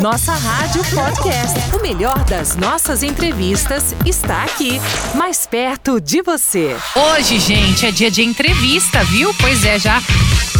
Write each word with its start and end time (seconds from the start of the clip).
Nossa 0.00 0.32
Rádio 0.32 0.82
Podcast. 0.84 1.76
O 1.76 1.82
melhor 1.82 2.24
das 2.24 2.56
nossas 2.56 3.02
entrevistas 3.02 3.94
está 4.06 4.44
aqui, 4.44 4.80
mais 5.14 5.46
perto 5.46 6.00
de 6.00 6.22
você. 6.22 6.76
Hoje, 6.96 7.38
gente, 7.38 7.84
é 7.84 7.90
dia 7.90 8.10
de 8.10 8.22
entrevista, 8.22 9.04
viu? 9.04 9.34
Pois 9.34 9.64
é, 9.64 9.78
já 9.78 10.00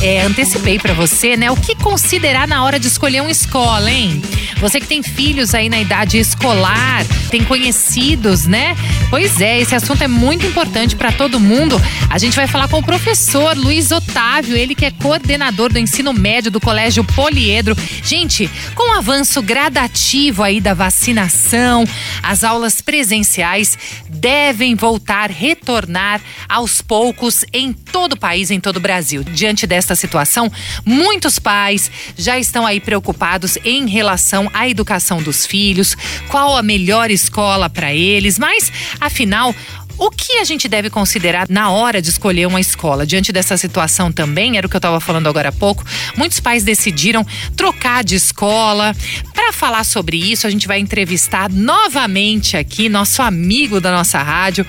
é, 0.03 0.23
antecipei 0.23 0.79
para 0.79 0.93
você, 0.93 1.37
né? 1.37 1.51
O 1.51 1.57
que 1.57 1.75
considerar 1.77 2.47
na 2.47 2.65
hora 2.65 2.79
de 2.79 2.89
escolher 2.89 3.21
uma 3.23 3.31
escola, 3.31 3.91
hein? 3.91 4.21
Você 4.61 4.81
que 4.81 4.87
tem 4.87 5.03
filhos 5.03 5.55
aí 5.55 5.69
na 5.69 5.81
idade 5.81 6.19
escolar, 6.19 7.05
tem 7.31 7.43
conhecidos, 7.45 8.47
né? 8.47 8.77
Pois 9.11 9.41
é, 9.41 9.61
esse 9.61 9.75
assunto 9.75 10.03
é 10.03 10.09
muito 10.09 10.47
importante 10.47 10.95
para 10.95 11.11
todo 11.11 11.41
mundo. 11.41 11.81
A 12.09 12.19
gente 12.19 12.37
vai 12.37 12.47
falar 12.47 12.69
com 12.69 12.79
o 12.79 12.83
professor 12.83 13.57
Luiz 13.57 13.91
Otávio, 13.91 14.57
ele 14.57 14.75
que 14.75 14.85
é 14.85 14.91
coordenador 14.91 15.73
do 15.73 15.79
ensino 15.79 16.13
médio 16.13 16.51
do 16.51 16.61
Colégio 16.61 17.03
Poliedro. 17.05 17.77
Gente, 18.03 18.42
com 18.75 18.91
o 18.91 18.99
avanço 18.99 19.43
gradativo 19.43 20.43
aí 20.43 20.61
da 20.61 20.75
vacinação, 20.75 21.85
as 22.23 22.45
aulas 22.45 22.81
presenciais 22.81 23.77
devem 24.09 24.75
voltar, 24.75 25.31
retornar 25.31 26.21
aos 26.49 26.81
poucos 26.81 27.45
em 27.53 27.73
todo 27.73 28.13
o 28.13 28.19
país, 28.19 28.51
em 28.51 28.61
todo 28.61 28.77
o 28.77 28.81
Brasil. 28.81 29.25
Diante 29.25 29.67
desta 29.67 29.95
situação, 29.95 30.51
muitos 30.85 31.39
pais 31.39 31.91
já 32.17 32.39
estão 32.39 32.67
aí 32.67 32.81
preocupados 32.81 33.59
em 33.65 33.89
relação 33.89 34.51
à 34.53 34.69
educação 34.69 35.23
dos 35.23 35.47
filhos, 35.47 35.97
qual 36.29 36.57
a 36.57 36.63
melhor 36.63 37.11
escola 37.11 37.69
para 37.69 37.93
eles, 37.93 38.39
mas 38.39 38.73
afinal, 39.01 39.55
o 39.99 40.11
que 40.11 40.39
a 40.39 40.45
gente 40.45 40.69
deve 40.69 40.91
considerar 40.91 41.47
na 41.49 41.71
hora 41.71 42.01
de 42.01 42.09
escolher 42.09 42.47
uma 42.47 42.61
escola? 42.61 43.07
Diante 43.07 43.33
dessa 43.33 43.57
situação 43.57 44.11
também, 44.11 44.57
era 44.57 44.67
o 44.67 44.71
que 44.71 44.77
eu 44.77 44.79
estava 44.79 45.01
falando 45.01 45.29
agora 45.29 45.51
há 45.51 45.53
pouco, 45.53 45.85
muitos 46.17 46.41
pais 46.41 46.65
decidiram 46.65 47.27
trocar 47.57 48.03
de 48.05 48.15
escola. 48.15 48.95
Para 49.33 49.53
falar 49.53 49.85
sobre 49.85 50.17
isso, 50.17 50.47
a 50.47 50.51
gente 50.51 50.67
vai 50.67 50.79
entrevistar 50.79 51.51
novamente 51.51 52.57
aqui 52.57 52.89
nosso 52.89 53.23
amigo 53.23 53.81
da 53.81 53.91
nossa 53.93 54.23
rádio, 54.23 54.67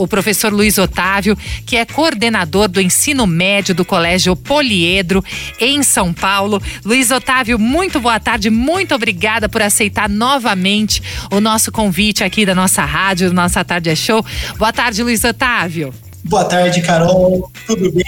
o 0.00 0.08
professor 0.08 0.52
Luiz 0.52 0.78
Otávio, 0.78 1.36
que 1.66 1.76
é 1.76 1.84
coordenador 1.84 2.68
do 2.68 2.80
ensino 2.80 3.26
médio 3.26 3.74
do 3.74 3.84
Colégio 3.84 4.34
Poliedro, 4.34 5.24
em 5.60 5.82
São 5.82 6.12
Paulo. 6.12 6.62
Luiz 6.84 7.10
Otávio, 7.10 7.58
muito 7.58 8.00
boa 8.00 8.18
tarde, 8.18 8.50
muito 8.50 8.94
obrigada 8.94 9.48
por 9.48 9.62
aceitar 9.62 10.08
novamente 10.08 11.02
o 11.30 11.40
nosso 11.40 11.70
convite 11.70 12.24
aqui 12.24 12.44
da 12.44 12.54
nossa 12.54 12.84
rádio, 12.84 13.32
Nossa 13.32 13.64
Tarde 13.64 13.90
é 13.90 13.94
Show. 13.94 14.24
Boa 14.58 14.72
tarde, 14.74 15.02
Luiz 15.02 15.24
Otávio. 15.24 15.94
Boa 16.26 16.42
tarde, 16.42 16.80
Carol. 16.80 17.50
Tudo 17.66 17.92
bem? 17.92 18.04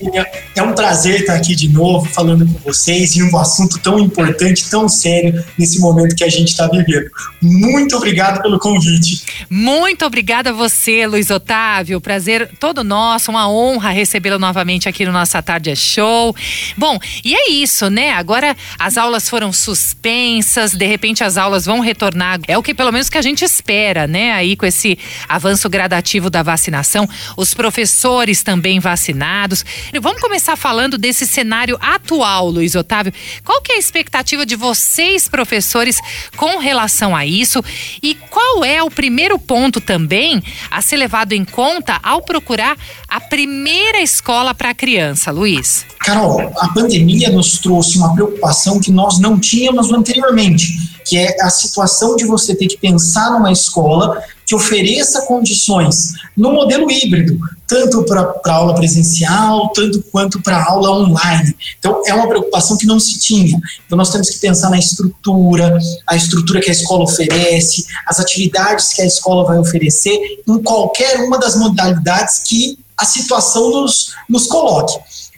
É 0.55 0.62
um 0.62 0.72
prazer 0.72 1.20
estar 1.20 1.34
aqui 1.34 1.55
de 1.55 1.69
novo 1.69 2.09
falando 2.09 2.47
com 2.47 2.59
vocês 2.61 3.14
em 3.14 3.22
um 3.22 3.36
assunto 3.36 3.78
tão 3.78 3.98
importante, 3.98 4.70
tão 4.70 4.89
sério 4.89 5.45
nesse 5.59 5.78
momento 5.81 6.17
que 6.17 6.25
a 6.25 6.28
gente 6.31 6.48
está 6.48 6.67
vivendo. 6.67 7.11
Muito 7.42 7.94
obrigado 7.94 8.41
pelo 8.41 8.59
convite. 8.59 9.22
Muito 9.50 10.06
obrigada 10.06 10.48
a 10.48 10.53
você, 10.55 11.06
Luiz 11.06 11.28
Otávio. 11.28 12.00
Prazer 12.00 12.50
todo 12.59 12.83
nosso, 12.83 13.31
uma 13.31 13.50
honra 13.50 13.91
recebê-lo 13.91 14.39
novamente 14.39 14.89
aqui 14.89 15.05
no 15.05 15.12
Nossa 15.12 15.42
Tarde 15.42 15.70
é 15.70 15.75
Show. 15.75 16.34
Bom, 16.75 16.98
e 17.22 17.34
é 17.34 17.50
isso, 17.50 17.91
né? 17.91 18.12
Agora 18.12 18.56
as 18.78 18.97
aulas 18.97 19.28
foram 19.28 19.53
suspensas, 19.53 20.72
de 20.72 20.87
repente 20.87 21.22
as 21.22 21.37
aulas 21.37 21.67
vão 21.67 21.81
retornar. 21.81 22.41
É 22.48 22.56
o 22.56 22.62
que 22.62 22.72
pelo 22.72 22.92
menos 22.92 23.11
que 23.11 23.19
a 23.19 23.22
gente 23.22 23.44
espera, 23.44 24.06
né? 24.06 24.33
Aí 24.33 24.56
com 24.56 24.64
esse 24.64 24.98
avanço 25.28 25.69
gradativo 25.69 26.31
da 26.31 26.42
vacinação, 26.42 27.06
os 27.37 27.53
professores 27.53 28.06
professores 28.07 28.43
também 28.45 28.79
vacinados. 28.79 29.65
Vamos 30.01 30.21
começar 30.21 30.55
falando 30.55 30.97
desse 30.97 31.27
cenário 31.27 31.77
atual, 31.81 32.49
Luiz 32.49 32.77
Otávio. 32.77 33.12
Qual 33.45 33.61
que 33.61 33.73
é 33.73 33.75
a 33.75 33.79
expectativa 33.79 34.47
de 34.47 34.55
vocês, 34.55 35.29
professores, 35.29 35.99
com 36.37 36.59
relação 36.59 37.17
a 37.17 37.27
isso? 37.27 37.62
E 38.01 38.15
qual 38.15 38.65
é 38.65 38.81
o 38.81 38.91
primeiro 38.91 39.41
ponto 39.41 39.81
também 39.81 40.41
a 40.71 40.81
ser 40.81 40.99
levado 40.99 41.33
em 41.33 41.45
conta 41.45 41.99
ao 42.01 42.23
procurar 42.23 42.77
a 43.09 43.21
primeira 43.21 44.00
escola 44.00 44.55
para 44.55 44.71
a 44.71 44.75
criança, 44.75 45.33
Luiz? 45.33 45.84
Carol, 45.99 46.53
a 46.61 46.69
pandemia 46.69 47.31
nos 47.31 47.59
trouxe 47.59 47.99
uma 47.99 48.15
preocupação 48.15 48.78
que 48.78 48.93
nós 48.93 49.19
não 49.19 49.37
tínhamos 49.41 49.93
anteriormente 49.93 50.96
que 51.06 51.17
é 51.17 51.41
a 51.41 51.49
situação 51.49 52.17
de 52.17 52.27
você 52.27 52.55
ter 52.55 52.67
que 52.67 52.77
pensar 52.77 53.31
numa 53.31 53.53
escola 53.53 54.21
que 54.44 54.55
ofereça 54.55 55.22
condições 55.22 56.12
no 56.37 56.53
modelo 56.53 56.91
híbrido, 56.91 57.39
tanto 57.67 58.05
para 58.05 58.55
aula 58.55 58.75
presencial, 58.75 59.71
tanto 59.71 60.03
quanto 60.11 60.43
para 60.43 60.65
aula 60.65 60.91
online. 60.91 61.56
Então, 61.78 62.03
é 62.06 62.15
uma 62.15 62.28
preocupação 62.28 62.77
que 62.77 62.87
não 62.87 62.99
se 62.99 63.19
tinha. 63.19 63.59
Então, 63.84 63.97
nós 63.97 64.11
temos 64.11 64.31
que 64.31 64.39
pensar 64.39 64.71
na 64.71 64.78
estrutura, 64.78 65.78
a 66.06 66.17
estrutura 66.17 66.61
que 66.61 66.71
a 66.71 66.72
escola 66.72 67.05
oferece, 67.05 67.87
as 68.06 68.21
atividades 68.21 68.93
que 68.93 69.03
a 69.03 69.06
escola 69.06 69.44
vai 69.44 69.59
oferecer, 69.59 70.17
em 70.47 70.62
qualquer 70.62 71.21
uma 71.21 71.38
das 71.38 71.56
modalidades 71.56 72.41
que 72.41 72.78
a 72.97 73.05
situação 73.05 73.71
nos, 73.71 74.12
nos 74.28 74.47
coloque. 74.47 74.97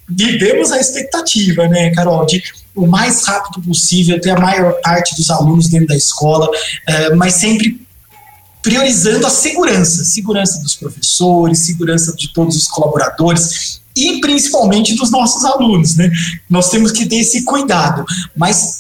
Vivemos 0.09 0.73
a 0.73 0.79
expectativa, 0.79 1.69
né, 1.69 1.91
Carol, 1.91 2.25
de 2.25 2.43
o 2.79 2.87
mais 2.87 3.25
rápido 3.25 3.63
possível 3.63 4.21
ter 4.21 4.31
a 4.31 4.41
maior 4.41 4.75
parte 4.83 5.15
dos 5.17 5.31
alunos 5.31 5.69
dentro 5.69 5.89
da 5.89 5.97
escola, 5.97 6.49
eh, 6.87 7.15
mas 7.15 7.35
sempre 7.35 7.87
priorizando 8.63 9.27
a 9.27 9.31
segurança, 9.31 10.05
segurança 10.05 10.61
dos 10.61 10.75
professores, 10.75 11.61
segurança 11.61 12.15
de 12.15 12.33
todos 12.33 12.57
os 12.57 12.67
colaboradores 12.67 13.81
e 13.97 14.21
principalmente 14.21 14.95
dos 14.95 15.11
nossos 15.11 15.45
alunos, 15.45 15.97
né? 15.97 16.11
Nós 16.49 16.71
temos 16.71 16.93
que 16.93 17.07
ter 17.07 17.17
esse 17.17 17.45
cuidado, 17.45 18.05
mas 18.37 18.78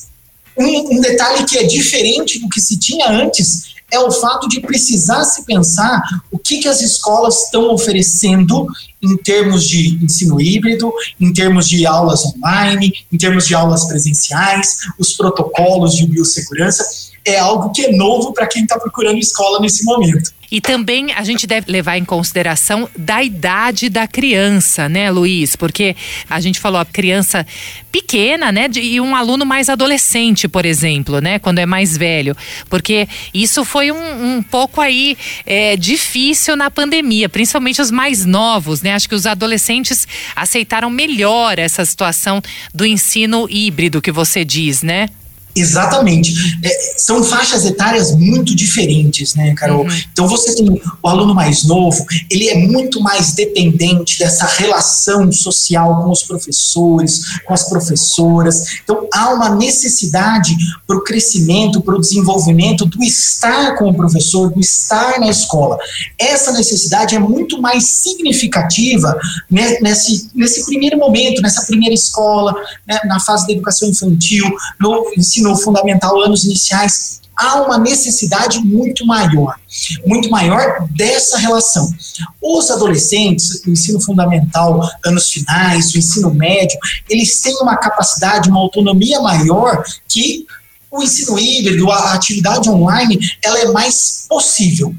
um, 0.58 0.96
um 0.96 1.00
detalhe 1.00 1.44
que 1.44 1.58
é 1.58 1.64
diferente 1.64 2.38
do 2.38 2.48
que 2.48 2.60
se 2.60 2.78
tinha 2.78 3.08
antes 3.08 3.76
é 3.90 3.98
o 3.98 4.10
fato 4.10 4.48
de 4.48 4.60
precisar 4.60 5.24
se 5.24 5.44
pensar 5.44 6.02
o 6.30 6.38
que, 6.38 6.58
que 6.58 6.68
as 6.68 6.82
escolas 6.82 7.44
estão 7.44 7.72
oferecendo 7.72 8.66
em 9.02 9.16
termos 9.16 9.66
de 9.66 9.98
ensino 10.04 10.40
híbrido, 10.40 10.92
em 11.18 11.32
termos 11.32 11.68
de 11.68 11.86
aulas 11.86 12.22
online, 12.26 12.92
em 13.10 13.16
termos 13.16 13.46
de 13.46 13.54
aulas 13.54 13.86
presenciais, 13.86 14.80
os 14.98 15.14
protocolos 15.14 15.94
de 15.94 16.06
biossegurança 16.06 16.84
é 17.24 17.38
algo 17.38 17.70
que 17.70 17.82
é 17.82 17.92
novo 17.92 18.32
para 18.32 18.46
quem 18.46 18.62
está 18.62 18.78
procurando 18.78 19.18
escola 19.18 19.60
nesse 19.60 19.84
momento. 19.84 20.32
E 20.50 20.60
também 20.60 21.12
a 21.12 21.22
gente 21.24 21.46
deve 21.46 21.70
levar 21.70 21.98
em 21.98 22.04
consideração 22.04 22.88
da 22.96 23.22
idade 23.22 23.88
da 23.88 24.06
criança, 24.06 24.88
né, 24.88 25.10
Luiz? 25.10 25.54
Porque 25.54 25.94
a 26.28 26.40
gente 26.40 26.58
falou 26.58 26.80
a 26.80 26.84
criança 26.84 27.46
pequena, 27.92 28.50
né, 28.50 28.68
e 28.76 29.00
um 29.00 29.14
aluno 29.14 29.44
mais 29.44 29.68
adolescente, 29.68 30.48
por 30.48 30.64
exemplo, 30.64 31.20
né, 31.20 31.38
quando 31.38 31.58
é 31.58 31.66
mais 31.66 31.96
velho. 31.96 32.36
Porque 32.70 33.06
isso 33.34 33.64
foi 33.64 33.92
um, 33.92 34.36
um 34.36 34.42
pouco 34.42 34.80
aí 34.80 35.16
é, 35.44 35.76
difícil 35.76 36.56
na 36.56 36.70
pandemia, 36.70 37.28
principalmente 37.28 37.82
os 37.82 37.90
mais 37.90 38.24
novos, 38.24 38.82
né? 38.82 38.94
Acho 38.94 39.08
que 39.08 39.14
os 39.14 39.26
adolescentes 39.26 40.06
aceitaram 40.34 40.88
melhor 40.90 41.58
essa 41.58 41.84
situação 41.84 42.40
do 42.72 42.86
ensino 42.86 43.46
híbrido 43.50 44.00
que 44.00 44.12
você 44.12 44.44
diz, 44.44 44.82
né? 44.82 45.08
Exatamente. 45.54 46.32
É, 46.62 46.98
são 46.98 47.22
faixas 47.24 47.64
etárias 47.64 48.12
muito 48.12 48.54
diferentes, 48.54 49.34
né, 49.34 49.54
Carol? 49.54 49.82
Uhum. 49.82 50.00
Então 50.12 50.28
você 50.28 50.54
tem 50.54 50.68
o 50.68 51.08
aluno 51.08 51.34
mais 51.34 51.64
novo, 51.64 52.04
ele 52.30 52.48
é 52.48 52.56
muito 52.56 53.00
mais 53.00 53.32
dependente 53.32 54.18
dessa 54.18 54.46
relação 54.46 55.30
social 55.32 56.02
com 56.02 56.10
os 56.10 56.22
professores, 56.22 57.40
com 57.44 57.54
as 57.54 57.68
professoras. 57.68 58.62
Então 58.84 59.08
há 59.12 59.30
uma 59.34 59.54
necessidade 59.56 60.56
para 60.86 60.96
o 60.96 61.02
crescimento, 61.02 61.80
para 61.80 61.96
o 61.96 62.00
desenvolvimento 62.00 62.86
do 62.86 63.02
estar 63.02 63.76
com 63.76 63.88
o 63.88 63.94
professor, 63.94 64.52
do 64.52 64.60
estar 64.60 65.18
na 65.18 65.28
escola. 65.28 65.76
Essa 66.18 66.52
necessidade 66.52 67.16
é 67.16 67.18
muito 67.18 67.60
mais 67.60 67.84
significativa 67.84 69.18
né, 69.50 69.78
nesse, 69.80 70.30
nesse 70.34 70.64
primeiro 70.66 70.96
momento, 70.98 71.42
nessa 71.42 71.66
primeira 71.66 71.94
escola, 71.94 72.54
né, 72.86 72.98
na 73.06 73.18
fase 73.20 73.46
da 73.46 73.52
educação 73.52 73.88
infantil, 73.88 74.44
no 74.80 75.12
ensino 75.16 75.37
ensino 75.38 75.56
fundamental, 75.56 76.20
anos 76.20 76.44
iniciais, 76.44 77.20
há 77.36 77.62
uma 77.62 77.78
necessidade 77.78 78.58
muito 78.58 79.06
maior, 79.06 79.54
muito 80.04 80.28
maior 80.28 80.86
dessa 80.90 81.38
relação. 81.38 81.88
Os 82.42 82.70
adolescentes, 82.70 83.62
o 83.64 83.70
ensino 83.70 84.00
fundamental, 84.00 84.80
anos 85.06 85.30
finais, 85.30 85.94
o 85.94 85.98
ensino 85.98 86.34
médio, 86.34 86.78
eles 87.08 87.40
têm 87.40 87.54
uma 87.62 87.76
capacidade, 87.76 88.50
uma 88.50 88.58
autonomia 88.58 89.20
maior 89.20 89.84
que 90.08 90.44
o 90.90 91.02
ensino 91.02 91.38
híbrido, 91.38 91.90
a 91.92 92.14
atividade 92.14 92.68
online, 92.68 93.18
ela 93.44 93.60
é 93.60 93.70
mais 93.70 94.26
possível. 94.28 94.94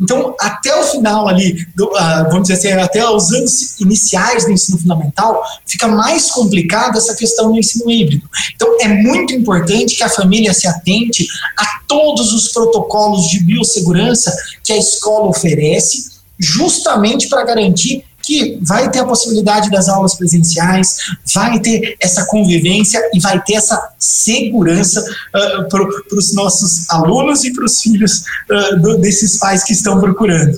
Então, 0.00 0.34
até 0.40 0.74
o 0.74 0.84
final 0.84 1.28
ali, 1.28 1.66
do, 1.76 1.86
uh, 1.86 2.24
vamos 2.30 2.48
dizer 2.48 2.54
assim, 2.54 2.82
até 2.82 3.08
os 3.08 3.32
anos 3.32 3.80
iniciais 3.80 4.44
do 4.44 4.50
ensino 4.50 4.78
fundamental, 4.78 5.42
fica 5.66 5.86
mais 5.86 6.30
complicada 6.30 6.98
essa 6.98 7.14
questão 7.14 7.52
do 7.52 7.58
ensino 7.58 7.88
híbrido. 7.90 8.28
Então, 8.54 8.76
é 8.80 8.88
muito 8.88 9.32
importante 9.32 9.94
que 9.94 10.02
a 10.02 10.08
família 10.08 10.52
se 10.52 10.66
atente 10.66 11.26
a 11.56 11.80
todos 11.86 12.32
os 12.32 12.48
protocolos 12.48 13.28
de 13.28 13.44
biossegurança 13.44 14.34
que 14.64 14.72
a 14.72 14.76
escola 14.76 15.28
oferece, 15.28 16.12
justamente 16.38 17.28
para 17.28 17.44
garantir 17.44 18.04
que 18.24 18.58
vai 18.62 18.90
ter 18.90 19.00
a 19.00 19.04
possibilidade 19.04 19.70
das 19.70 19.88
aulas 19.88 20.14
presenciais, 20.14 20.96
vai 21.34 21.58
ter 21.60 21.96
essa 22.00 22.26
convivência 22.26 23.00
e 23.12 23.20
vai 23.20 23.42
ter 23.42 23.54
essa 23.54 23.92
segurança 23.98 25.00
uh, 25.00 25.68
para 25.68 25.84
os 26.16 26.34
nossos 26.34 26.88
alunos 26.90 27.44
e 27.44 27.52
para 27.52 27.64
os 27.64 27.80
filhos 27.80 28.24
uh, 28.50 28.80
do, 28.80 28.98
desses 28.98 29.38
pais 29.38 29.64
que 29.64 29.72
estão 29.72 30.00
procurando. 30.00 30.56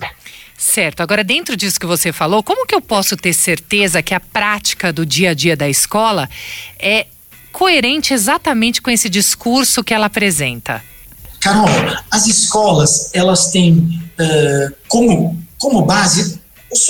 Certo. 0.57 1.01
Agora, 1.01 1.23
dentro 1.23 1.57
disso 1.57 1.79
que 1.79 1.87
você 1.87 2.13
falou, 2.13 2.43
como 2.43 2.67
que 2.67 2.75
eu 2.75 2.81
posso 2.81 3.17
ter 3.17 3.35
certeza 3.35 4.03
que 4.03 4.15
a 4.15 4.21
prática 4.21 4.93
do 4.93 5.05
dia 5.05 5.31
a 5.31 5.35
dia 5.35 5.57
da 5.57 5.69
escola 5.69 6.29
é 6.79 7.07
coerente 7.53 8.13
exatamente 8.13 8.83
com 8.83 8.91
esse 8.91 9.09
discurso 9.09 9.85
que 9.85 9.95
ela 9.95 10.07
apresenta? 10.07 10.83
Carol, 11.41 11.69
as 12.11 12.27
escolas 12.27 13.11
elas 13.15 13.51
têm 13.51 14.03
uh, 14.19 14.75
como, 14.89 15.39
como 15.59 15.83
base 15.83 16.41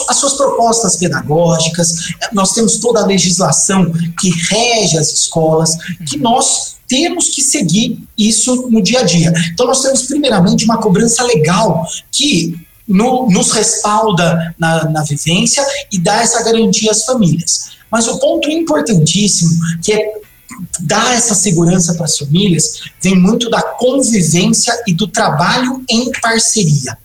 as 0.08 0.16
suas 0.16 0.34
propostas 0.34 0.96
pedagógicas, 0.96 2.14
nós 2.32 2.52
temos 2.52 2.78
toda 2.78 3.00
a 3.00 3.06
legislação 3.06 3.92
que 4.18 4.30
rege 4.30 4.98
as 4.98 5.12
escolas, 5.12 5.70
que 6.08 6.18
nós 6.18 6.76
temos 6.88 7.28
que 7.28 7.42
seguir 7.42 8.02
isso 8.16 8.68
no 8.70 8.82
dia 8.82 9.00
a 9.00 9.02
dia. 9.02 9.32
Então, 9.52 9.66
nós 9.66 9.82
temos, 9.82 10.02
primeiramente, 10.02 10.64
uma 10.64 10.78
cobrança 10.78 11.22
legal 11.24 11.84
que 12.10 12.58
no, 12.86 13.28
nos 13.28 13.50
respalda 13.50 14.54
na, 14.58 14.84
na 14.90 15.02
vivência 15.02 15.64
e 15.92 15.98
dá 15.98 16.22
essa 16.22 16.42
garantia 16.42 16.90
às 16.90 17.04
famílias. 17.04 17.70
Mas 17.90 18.06
o 18.06 18.18
ponto 18.18 18.50
importantíssimo, 18.50 19.50
que 19.82 19.92
é 19.92 20.12
dar 20.80 21.14
essa 21.14 21.34
segurança 21.34 21.94
para 21.94 22.04
as 22.04 22.16
famílias, 22.16 22.80
vem 23.02 23.16
muito 23.16 23.50
da 23.50 23.60
convivência 23.60 24.72
e 24.86 24.94
do 24.94 25.08
trabalho 25.08 25.84
em 25.88 26.10
parceria. 26.20 26.96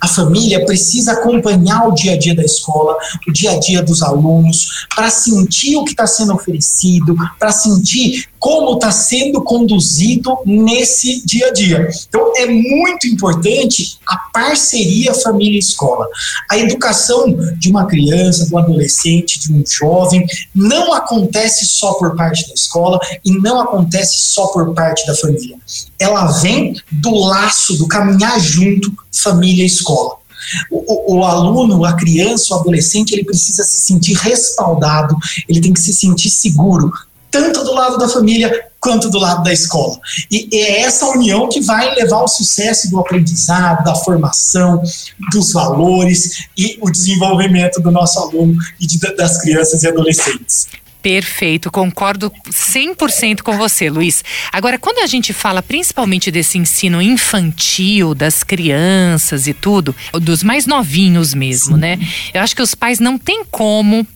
A 0.00 0.08
família 0.08 0.64
precisa 0.64 1.12
acompanhar 1.12 1.88
o 1.88 1.92
dia 1.92 2.12
a 2.12 2.18
dia 2.18 2.34
da 2.34 2.42
escola, 2.42 2.96
o 3.26 3.32
dia 3.32 3.52
a 3.52 3.58
dia 3.58 3.82
dos 3.82 4.02
alunos, 4.02 4.86
para 4.94 5.10
sentir 5.10 5.76
o 5.76 5.84
que 5.84 5.92
está 5.92 6.06
sendo 6.06 6.34
oferecido, 6.34 7.14
para 7.38 7.52
sentir 7.52 8.31
como 8.42 8.74
está 8.74 8.90
sendo 8.90 9.40
conduzido 9.40 10.36
nesse 10.44 11.24
dia 11.24 11.46
a 11.46 11.52
dia. 11.52 11.88
Então, 12.08 12.32
é 12.34 12.44
muito 12.44 13.06
importante 13.06 14.00
a 14.04 14.16
parceria 14.32 15.14
família-escola. 15.14 16.08
A 16.50 16.58
educação 16.58 17.32
de 17.56 17.70
uma 17.70 17.86
criança, 17.86 18.44
de 18.44 18.52
um 18.52 18.58
adolescente, 18.58 19.38
de 19.38 19.52
um 19.52 19.62
jovem, 19.64 20.26
não 20.52 20.92
acontece 20.92 21.66
só 21.66 21.92
por 21.92 22.16
parte 22.16 22.48
da 22.48 22.54
escola 22.54 22.98
e 23.24 23.30
não 23.30 23.60
acontece 23.60 24.18
só 24.18 24.48
por 24.48 24.74
parte 24.74 25.06
da 25.06 25.14
família. 25.14 25.56
Ela 25.96 26.26
vem 26.40 26.74
do 26.90 27.14
laço, 27.14 27.78
do 27.78 27.86
caminhar 27.86 28.40
junto, 28.40 28.92
família-escola. 29.12 30.16
O, 30.68 31.14
o, 31.14 31.18
o, 31.18 31.24
aluno, 31.24 31.84
a 31.84 31.92
criança, 31.92 32.56
o 32.56 32.58
adolescente, 32.58 33.12
ele 33.12 33.22
precisa 33.22 33.62
se 33.62 33.82
sentir 33.82 34.14
respaldado, 34.14 35.16
ele 35.48 35.60
tem 35.60 35.72
que 35.72 35.80
se 35.80 35.92
sentir 35.92 36.28
seguro, 36.28 36.92
tanto 37.32 37.64
do 37.64 37.72
lado 37.72 37.96
da 37.98 38.08
família 38.08 38.66
quanto 38.78 39.08
do 39.08 39.18
lado 39.18 39.42
da 39.42 39.52
escola. 39.52 39.98
E 40.30 40.48
é 40.52 40.82
essa 40.82 41.06
união 41.06 41.48
que 41.48 41.60
vai 41.62 41.94
levar 41.94 42.18
ao 42.18 42.28
sucesso 42.28 42.90
do 42.90 43.00
aprendizado, 43.00 43.82
da 43.82 43.94
formação, 43.94 44.82
dos 45.32 45.52
valores 45.52 46.46
e 46.56 46.78
o 46.80 46.90
desenvolvimento 46.90 47.80
do 47.80 47.90
nosso 47.90 48.18
aluno 48.20 48.54
e 48.78 48.86
de, 48.86 48.98
das 49.16 49.40
crianças 49.40 49.82
e 49.82 49.88
adolescentes. 49.88 50.68
Perfeito, 51.02 51.68
concordo 51.68 52.32
100% 52.48 53.42
com 53.42 53.58
você, 53.58 53.90
Luiz. 53.90 54.24
Agora, 54.52 54.78
quando 54.78 55.00
a 55.00 55.06
gente 55.08 55.32
fala 55.32 55.60
principalmente 55.60 56.30
desse 56.30 56.58
ensino 56.58 57.02
infantil, 57.02 58.14
das 58.14 58.44
crianças 58.44 59.48
e 59.48 59.52
tudo, 59.52 59.94
dos 60.14 60.44
mais 60.44 60.64
novinhos 60.64 61.34
mesmo, 61.34 61.74
Sim. 61.74 61.80
né? 61.80 61.98
Eu 62.32 62.40
acho 62.40 62.54
que 62.54 62.62
os 62.62 62.76
pais 62.76 63.00
não 63.00 63.18
têm 63.18 63.44
como, 63.50 64.06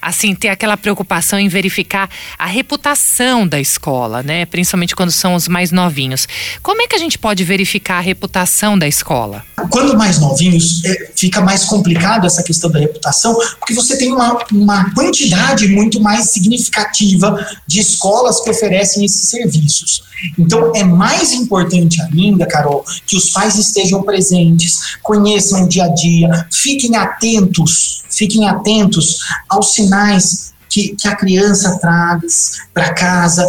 assim, 0.00 0.34
ter 0.34 0.48
aquela 0.48 0.76
preocupação 0.76 1.38
em 1.38 1.48
verificar 1.48 2.08
a 2.38 2.46
reputação 2.46 3.46
da 3.46 3.60
escola, 3.60 4.22
né? 4.22 4.46
Principalmente 4.46 4.94
quando 4.94 5.12
são 5.12 5.34
os 5.34 5.48
mais 5.48 5.70
novinhos. 5.70 6.26
Como 6.62 6.82
é 6.82 6.86
que 6.86 6.96
a 6.96 6.98
gente 6.98 7.18
pode 7.18 7.44
verificar 7.44 7.98
a 7.98 8.00
reputação 8.00 8.78
da 8.78 8.86
escola? 8.86 9.44
Quando 9.70 9.96
mais 9.96 10.18
novinhos, 10.18 10.84
é, 10.84 11.10
fica 11.16 11.40
mais 11.40 11.64
complicado 11.64 12.26
essa 12.26 12.42
questão 12.42 12.70
da 12.70 12.78
reputação, 12.78 13.36
porque 13.58 13.74
você 13.74 13.96
tem 13.96 14.12
uma, 14.12 14.38
uma 14.52 14.92
quantidade 14.92 15.68
muito 15.68 16.00
mais 16.00 16.30
significativa 16.30 17.46
de 17.66 17.80
escolas 17.80 18.40
que 18.40 18.50
oferecem 18.50 19.04
esses 19.04 19.28
serviços. 19.28 20.02
Então, 20.38 20.72
é 20.74 20.84
mais 20.84 21.32
importante 21.32 22.00
ainda, 22.00 22.46
Carol, 22.46 22.84
que 23.06 23.16
os 23.16 23.30
pais 23.30 23.56
estejam 23.56 24.02
presentes, 24.02 24.96
conheçam 25.02 25.64
o 25.64 25.68
dia 25.68 25.84
a 25.84 25.88
dia, 25.88 26.46
fiquem 26.50 26.96
atentos, 26.96 28.02
fiquem 28.08 28.48
atentos 28.48 29.18
aos 29.52 29.74
sinais 29.74 30.52
que, 30.72 30.96
que 30.96 31.06
a 31.06 31.14
criança 31.14 31.78
traz 31.78 32.62
para 32.72 32.94
casa, 32.94 33.46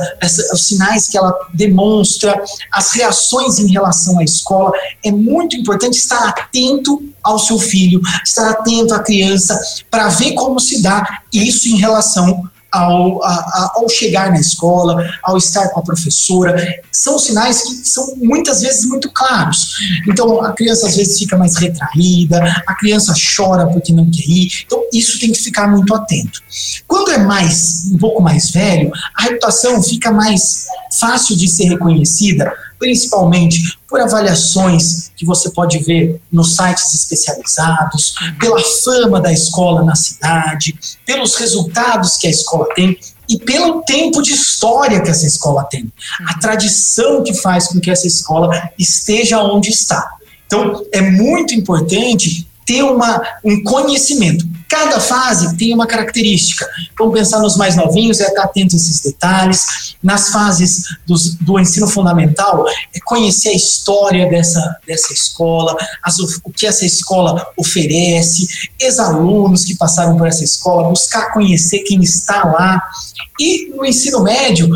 os 0.52 0.68
sinais 0.68 1.08
que 1.08 1.18
ela 1.18 1.34
demonstra, 1.54 2.44
as 2.70 2.92
reações 2.92 3.60
em 3.60 3.72
relação 3.72 4.20
à 4.20 4.24
escola. 4.24 4.74
É 5.02 5.10
muito 5.10 5.56
importante 5.56 5.98
estar 5.98 6.28
atento 6.28 7.02
ao 7.24 7.40
seu 7.40 7.58
filho, 7.58 8.02
estar 8.26 8.50
atento 8.50 8.94
à 8.94 9.00
criança, 9.00 9.58
para 9.90 10.10
ver 10.10 10.34
como 10.34 10.60
se 10.60 10.82
dá 10.82 11.22
isso 11.32 11.70
em 11.70 11.78
relação 11.78 12.50
ao, 12.74 13.24
a, 13.24 13.72
ao 13.76 13.88
chegar 13.88 14.32
na 14.32 14.40
escola, 14.40 15.08
ao 15.22 15.38
estar 15.38 15.70
com 15.70 15.80
a 15.80 15.84
professora. 15.84 16.56
São 16.92 17.20
sinais 17.20 17.62
que 17.62 17.88
são 17.88 18.16
muitas 18.18 18.62
vezes 18.62 18.86
muito 18.86 19.12
claros. 19.12 19.76
Então, 20.08 20.44
a 20.44 20.52
criança 20.54 20.88
às 20.88 20.96
vezes 20.96 21.20
fica 21.20 21.38
mais 21.38 21.56
retraída, 21.56 22.42
a 22.66 22.74
criança 22.74 23.14
chora 23.38 23.68
porque 23.68 23.94
não 23.94 24.10
quer 24.10 24.28
ir. 24.28 24.48
Então, 24.66 24.82
isso 24.92 25.20
tem 25.20 25.32
que 25.32 25.40
ficar 25.40 25.68
muito 25.68 25.94
atento. 25.94 26.42
Quando 26.88 27.12
é 27.12 27.20
mais, 27.20 27.86
um 27.92 27.98
pouco 27.98 28.22
mais 28.22 28.50
velho, 28.50 28.92
a 29.16 29.24
reputação 29.24 29.82
fica 29.84 30.12
mais 30.12 30.66
fácil 31.00 31.36
de 31.36 31.48
ser 31.48 31.66
reconhecida 31.66 32.52
principalmente 32.80 33.78
por 33.88 34.00
avaliações 34.00 35.12
que 35.16 35.26
você 35.26 35.50
pode 35.52 35.80
ver 35.80 36.22
nos 36.32 36.56
sites 36.56 36.94
especializados, 36.94 38.16
pela 38.40 38.62
fama 38.84 39.22
da 39.22 39.32
escola 39.32 39.84
na 39.84 39.96
cidade, 39.96 40.78
pelos 41.06 41.36
resultados 41.36 42.18
que 42.18 42.28
a 42.28 42.32
escola 42.32 42.68
tem 42.76 42.98
e 43.30 43.38
pelo 43.40 43.82
tempo 43.84 44.22
de 44.22 44.32
história 44.32 45.02
que 45.02 45.10
essa 45.10 45.26
escola 45.26 45.64
tem, 45.64 45.92
a 46.26 46.38
tradição 46.40 47.24
que 47.24 47.34
faz 47.34 47.68
com 47.68 47.80
que 47.80 47.90
essa 47.90 48.08
escola 48.08 48.70
esteja 48.78 49.42
onde 49.42 49.70
está. 49.70 50.18
Então, 50.46 50.86
é 50.92 51.02
muito 51.02 51.54
importante 51.54 52.48
ter 52.66 52.84
uma, 52.84 53.22
um 53.44 53.64
conhecimento. 53.64 54.46
Cada 54.74 55.00
fase 55.00 55.56
tem 55.56 55.72
uma 55.72 55.86
característica. 55.86 56.68
Vamos 56.98 57.14
pensar 57.14 57.38
nos 57.38 57.56
mais 57.56 57.76
novinhos, 57.76 58.20
é 58.20 58.28
estar 58.28 58.46
atento 58.46 58.76
a 58.76 58.78
esses 58.78 59.02
detalhes. 59.02 59.96
Nas 60.02 60.30
fases 60.30 60.86
dos, 61.06 61.36
do 61.36 61.60
ensino 61.60 61.88
fundamental, 61.88 62.66
é 62.68 63.00
conhecer 63.06 63.50
a 63.50 63.54
história 63.54 64.28
dessa, 64.28 64.78
dessa 64.88 65.14
escola, 65.14 65.78
as, 66.02 66.18
o 66.18 66.50
que 66.50 66.66
essa 66.66 66.88
escola 66.88 67.46
oferece, 67.56 68.48
ex-alunos 68.80 69.64
que 69.64 69.78
passaram 69.78 70.18
por 70.18 70.28
essa 70.28 70.44
escola, 70.44 70.90
buscar 70.90 71.32
conhecer 71.32 71.84
quem 71.84 72.02
está 72.02 72.44
lá. 72.44 72.82
E 73.40 73.70
no 73.76 73.86
ensino 73.86 74.24
médio, 74.24 74.68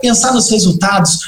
pensar 0.00 0.32
nos 0.32 0.50
resultados, 0.50 1.18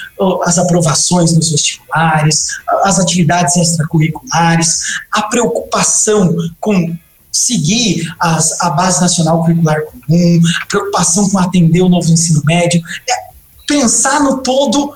as 0.44 0.58
aprovações 0.58 1.34
nos 1.34 1.50
vestibulares, 1.50 2.49
as 2.84 2.99
atividades 2.99 3.54
extracurriculares, 3.54 4.80
a 5.12 5.22
preocupação 5.25 6.34
com 6.58 6.96
seguir 7.32 8.14
as, 8.20 8.60
a 8.60 8.70
base 8.70 9.00
nacional 9.00 9.40
curricular 9.40 9.80
comum, 9.86 10.40
a 10.62 10.66
preocupação 10.66 11.28
com 11.30 11.38
atender 11.38 11.80
o 11.80 11.88
novo 11.88 12.10
ensino 12.10 12.42
médio, 12.44 12.82
é 13.08 13.32
pensar 13.66 14.20
no 14.20 14.42
todo 14.42 14.94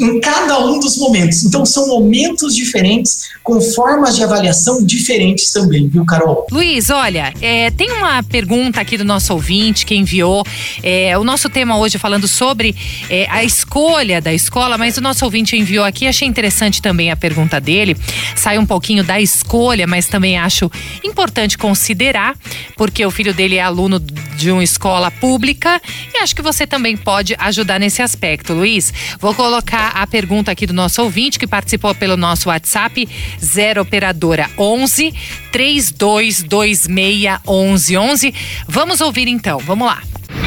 em 0.00 0.20
cada 0.20 0.58
um 0.66 0.80
dos 0.80 0.96
momentos. 0.98 1.44
Então, 1.44 1.64
são 1.64 1.86
momentos 1.86 2.56
diferentes, 2.56 3.30
com 3.42 3.60
formas 3.60 4.16
de 4.16 4.24
avaliação 4.24 4.84
diferentes 4.84 5.52
também, 5.52 5.88
viu, 5.88 6.04
Carol? 6.04 6.46
Luiz, 6.50 6.90
olha, 6.90 7.32
é, 7.40 7.70
tem 7.70 7.92
uma 7.92 8.20
pergunta 8.22 8.80
aqui 8.80 8.98
do 8.98 9.04
nosso 9.04 9.32
ouvinte 9.32 9.86
que 9.86 9.94
enviou. 9.94 10.44
É, 10.82 11.16
o 11.16 11.22
nosso 11.22 11.48
tema 11.48 11.78
hoje 11.78 11.98
falando 11.98 12.26
sobre 12.26 12.74
é, 13.08 13.26
a 13.30 13.44
escolha 13.44 14.20
da 14.20 14.34
escola, 14.34 14.76
mas 14.76 14.96
o 14.96 15.00
nosso 15.00 15.24
ouvinte 15.24 15.56
enviou 15.56 15.84
aqui. 15.84 16.06
Achei 16.06 16.26
interessante 16.26 16.82
também 16.82 17.10
a 17.12 17.16
pergunta 17.16 17.60
dele. 17.60 17.96
Sai 18.34 18.58
um 18.58 18.66
pouquinho 18.66 19.04
da 19.04 19.20
escolha, 19.20 19.86
mas 19.86 20.08
também 20.08 20.36
acho 20.36 20.70
importante 21.04 21.56
considerar, 21.56 22.36
porque 22.76 23.06
o 23.06 23.10
filho 23.10 23.32
dele 23.32 23.56
é 23.56 23.62
aluno 23.62 24.00
de 24.00 24.50
uma 24.50 24.64
escola 24.64 25.10
pública 25.10 25.80
e 26.12 26.18
acho 26.18 26.34
que 26.34 26.42
você 26.42 26.66
também 26.66 26.96
pode 26.96 27.36
ajudar 27.38 27.78
nesse 27.78 28.02
aspecto, 28.02 28.52
Luiz. 28.52 28.92
Vou 29.20 29.32
colocar 29.34 29.59
colocar 29.60 29.92
a 29.94 30.06
pergunta 30.06 30.50
aqui 30.50 30.66
do 30.66 30.72
nosso 30.72 31.02
ouvinte 31.02 31.38
que 31.38 31.46
participou 31.46 31.94
pelo 31.94 32.16
nosso 32.16 32.48
WhatsApp 32.48 33.06
0 33.42 33.82
operadora 33.82 34.48
11 34.56 35.12
3226 35.52 36.88
1111. 36.88 38.34
Vamos 38.66 39.00
ouvir 39.00 39.28
então. 39.28 39.58
Vamos 39.58 39.86
lá. 39.86 39.98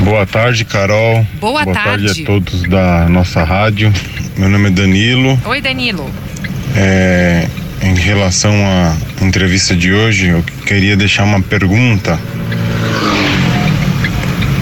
Boa 0.03 0.25
tarde, 0.25 0.65
Carol. 0.65 1.25
Boa, 1.39 1.63
Boa 1.63 1.74
tarde. 1.74 2.05
tarde 2.08 2.24
a 2.24 2.25
todos 2.25 2.63
da 2.63 3.08
nossa 3.08 3.43
rádio. 3.43 3.93
Meu 4.36 4.50
nome 4.50 4.70
é 4.70 4.72
Danilo. 4.72 5.39
Oi, 5.46 5.62
Danilo. 5.62 6.10
É, 6.75 7.48
em 7.82 7.93
relação 7.93 8.53
à 8.53 8.96
entrevista 9.24 9.75
de 9.75 9.93
hoje, 9.93 10.27
eu 10.29 10.43
queria 10.65 10.98
deixar 10.98 11.24
uma 11.24 11.41
pergunta. 11.41 12.20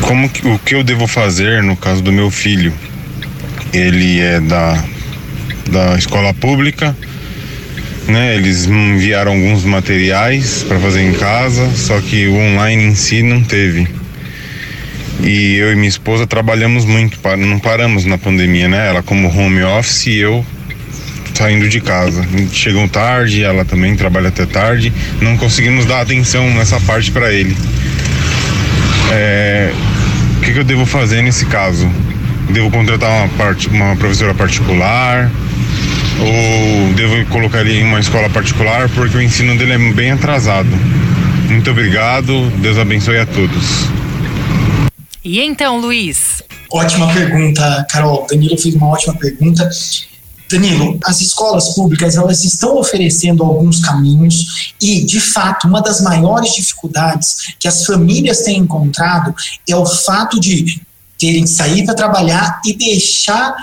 Como 0.01 0.25
o 0.25 0.59
que 0.59 0.75
eu 0.75 0.83
devo 0.83 1.07
fazer 1.07 1.63
no 1.63 1.77
caso 1.77 2.01
do 2.01 2.11
meu 2.11 2.29
filho? 2.29 2.73
Ele 3.73 4.19
é 4.19 4.39
da, 4.39 4.83
da 5.69 5.95
escola 5.95 6.33
pública, 6.33 6.95
né? 8.07 8.35
Eles 8.35 8.65
enviaram 8.65 9.31
alguns 9.31 9.63
materiais 9.63 10.63
para 10.67 10.79
fazer 10.79 11.01
em 11.01 11.13
casa, 11.13 11.69
só 11.75 11.99
que 12.01 12.27
o 12.27 12.35
online 12.35 12.83
em 12.83 12.95
si 12.95 13.23
não 13.23 13.41
teve. 13.43 13.87
E 15.23 15.55
eu 15.55 15.71
e 15.71 15.75
minha 15.75 15.87
esposa 15.87 16.25
trabalhamos 16.25 16.83
muito, 16.83 17.19
não 17.37 17.59
paramos 17.59 18.05
na 18.05 18.17
pandemia, 18.17 18.67
né? 18.67 18.89
Ela 18.89 19.03
como 19.03 19.27
home 19.27 19.63
office 19.63 20.07
e 20.07 20.17
eu 20.17 20.45
saindo 21.33 21.67
de 21.69 21.79
casa. 21.81 22.25
Chegam 22.51 22.87
tarde, 22.87 23.43
ela 23.43 23.65
também 23.65 23.95
trabalha 23.95 24.29
até 24.29 24.45
tarde, 24.45 24.91
não 25.21 25.37
conseguimos 25.37 25.85
dar 25.85 26.01
atenção 26.01 26.49
nessa 26.51 26.79
parte 26.81 27.11
para 27.11 27.31
ele. 27.31 27.55
É, 29.11 29.71
o 30.37 30.41
que, 30.41 30.53
que, 30.53 30.59
eu 30.59 30.63
devo 30.63 30.85
fazer 30.85 31.21
nesse 31.21 31.45
caso? 31.45 31.89
Devo 32.49 32.69
contratar 32.69 33.09
uma, 33.09 33.29
part, 33.37 33.67
uma 33.69 33.95
professora 33.95 34.33
particular? 34.33 35.31
Ou 36.19 36.93
devo 36.93 37.25
colocar 37.27 37.61
ele 37.61 37.79
em 37.79 37.83
uma 37.83 37.99
escola 37.99 38.29
particular 38.29 38.89
porque 38.89 39.17
o 39.17 39.21
ensino 39.21 39.57
dele 39.57 39.73
é 39.73 39.93
bem 39.93 40.11
atrasado? 40.11 40.69
Muito 41.47 41.69
obrigado, 41.71 42.49
Deus 42.57 42.77
abençoe 42.77 43.19
a 43.19 43.25
todos. 43.25 43.87
E 45.23 45.39
então, 45.39 45.79
Luiz? 45.79 46.41
Ótima 46.71 47.13
pergunta, 47.13 47.85
Carol. 47.89 48.25
Danilo 48.29 48.57
fez 48.57 48.73
uma 48.75 48.87
ótima 48.87 49.13
pergunta. 49.15 49.69
Danilo, 50.49 50.99
as 51.05 51.21
escolas 51.21 51.75
públicas 51.75 52.15
elas 52.15 52.43
estão 52.43 52.77
oferecendo 52.77 53.43
alguns 53.43 53.79
caminhos 53.79 54.73
e, 54.81 55.03
de 55.03 55.19
fato, 55.19 55.67
uma 55.67 55.81
das 55.81 56.01
maiores 56.01 56.53
dificuldades 56.53 57.53
que 57.59 57.67
as 57.67 57.85
famílias 57.85 58.41
têm 58.41 58.59
encontrado 58.59 59.33
é 59.67 59.75
o 59.75 59.85
fato 59.85 60.39
de 60.39 60.81
terem 61.21 61.43
que 61.43 61.49
sair 61.49 61.85
para 61.85 61.93
trabalhar 61.93 62.59
e 62.65 62.73
deixar 62.73 63.55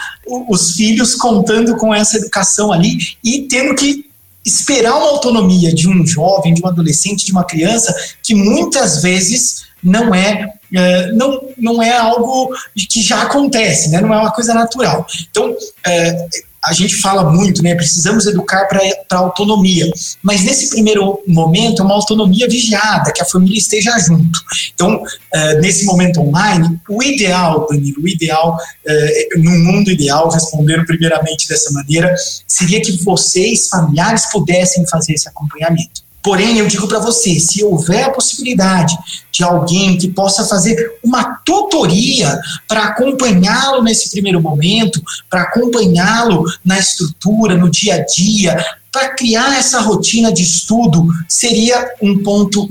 os 0.48 0.72
filhos 0.72 1.16
contando 1.16 1.76
com 1.76 1.92
essa 1.92 2.16
educação 2.16 2.72
ali 2.72 2.96
e 3.24 3.42
tendo 3.42 3.74
que 3.74 4.06
esperar 4.46 4.94
uma 4.96 5.08
autonomia 5.08 5.74
de 5.74 5.88
um 5.88 6.06
jovem, 6.06 6.54
de 6.54 6.62
um 6.62 6.68
adolescente, 6.68 7.26
de 7.26 7.32
uma 7.32 7.44
criança 7.44 7.94
que 8.22 8.34
muitas 8.34 9.02
vezes 9.02 9.66
não 9.82 10.14
é, 10.14 10.52
é, 10.72 11.12
não, 11.12 11.40
não 11.58 11.82
é 11.82 11.96
algo 11.96 12.54
que 12.88 13.02
já 13.02 13.22
acontece, 13.22 13.90
né? 13.90 14.00
não 14.00 14.14
é 14.14 14.18
uma 14.18 14.32
coisa 14.32 14.54
natural. 14.54 15.04
Então, 15.28 15.54
é, 15.84 16.28
a 16.64 16.72
gente 16.72 16.96
fala 16.96 17.30
muito, 17.30 17.62
né? 17.62 17.74
Precisamos 17.74 18.26
educar 18.26 18.66
para 18.66 19.18
autonomia. 19.18 19.90
Mas 20.22 20.42
nesse 20.42 20.70
primeiro 20.70 21.20
momento 21.26 21.82
é 21.82 21.84
uma 21.84 21.94
autonomia 21.94 22.48
vigiada, 22.48 23.12
que 23.12 23.22
a 23.22 23.24
família 23.24 23.58
esteja 23.58 23.98
junto. 23.98 24.38
Então, 24.74 25.02
é, 25.32 25.60
nesse 25.60 25.84
momento 25.84 26.20
online, 26.20 26.78
o 26.88 27.02
ideal, 27.02 27.66
Danilo, 27.70 28.02
o 28.02 28.08
ideal, 28.08 28.58
é, 28.86 29.28
no 29.36 29.50
mundo 29.50 29.90
ideal, 29.90 30.28
respondendo 30.28 30.84
primeiramente 30.84 31.48
dessa 31.48 31.72
maneira, 31.72 32.14
seria 32.46 32.80
que 32.80 33.02
vocês, 33.04 33.68
familiares, 33.68 34.26
pudessem 34.30 34.86
fazer 34.86 35.14
esse 35.14 35.28
acompanhamento. 35.28 36.07
Porém, 36.22 36.58
eu 36.58 36.66
digo 36.66 36.88
para 36.88 36.98
você, 36.98 37.38
se 37.38 37.62
houver 37.62 38.04
a 38.04 38.10
possibilidade 38.10 38.96
de 39.30 39.44
alguém 39.44 39.96
que 39.96 40.08
possa 40.08 40.44
fazer 40.44 40.98
uma 41.02 41.36
tutoria 41.44 42.38
para 42.66 42.84
acompanhá-lo 42.84 43.82
nesse 43.82 44.10
primeiro 44.10 44.40
momento, 44.40 45.00
para 45.30 45.42
acompanhá-lo 45.42 46.44
na 46.64 46.78
estrutura, 46.78 47.56
no 47.56 47.70
dia 47.70 47.94
a 47.94 48.04
dia, 48.04 48.56
para 48.90 49.14
criar 49.14 49.58
essa 49.58 49.80
rotina 49.80 50.32
de 50.32 50.42
estudo, 50.42 51.06
seria 51.28 51.88
um 52.02 52.22
ponto 52.22 52.68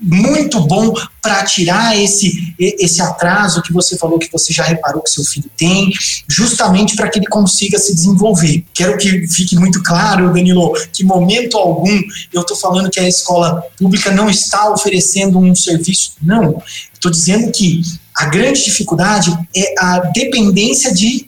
muito 0.00 0.60
bom 0.60 0.92
para 1.22 1.44
tirar 1.44 1.98
esse, 1.98 2.54
esse 2.58 3.00
atraso 3.00 3.62
que 3.62 3.72
você 3.72 3.96
falou 3.96 4.18
que 4.18 4.30
você 4.30 4.52
já 4.52 4.62
reparou 4.62 5.02
que 5.02 5.10
seu 5.10 5.24
filho 5.24 5.50
tem, 5.56 5.90
justamente 6.28 6.94
para 6.94 7.08
que 7.08 7.18
ele 7.18 7.26
consiga 7.26 7.78
se 7.78 7.94
desenvolver. 7.94 8.64
Quero 8.72 8.96
que 8.98 9.26
fique 9.26 9.56
muito 9.56 9.82
claro, 9.82 10.32
Danilo, 10.32 10.72
que 10.92 11.04
momento 11.04 11.56
algum 11.56 12.00
eu 12.32 12.42
estou 12.42 12.56
falando 12.56 12.90
que 12.90 13.00
a 13.00 13.08
escola 13.08 13.62
pública 13.78 14.10
não 14.10 14.28
está 14.28 14.70
oferecendo 14.70 15.38
um 15.38 15.54
serviço. 15.54 16.12
Não. 16.22 16.62
Estou 16.92 17.10
dizendo 17.10 17.50
que 17.50 17.82
a 18.16 18.26
grande 18.26 18.64
dificuldade 18.64 19.36
é 19.54 19.74
a 19.78 19.98
dependência 20.14 20.92
de 20.92 21.25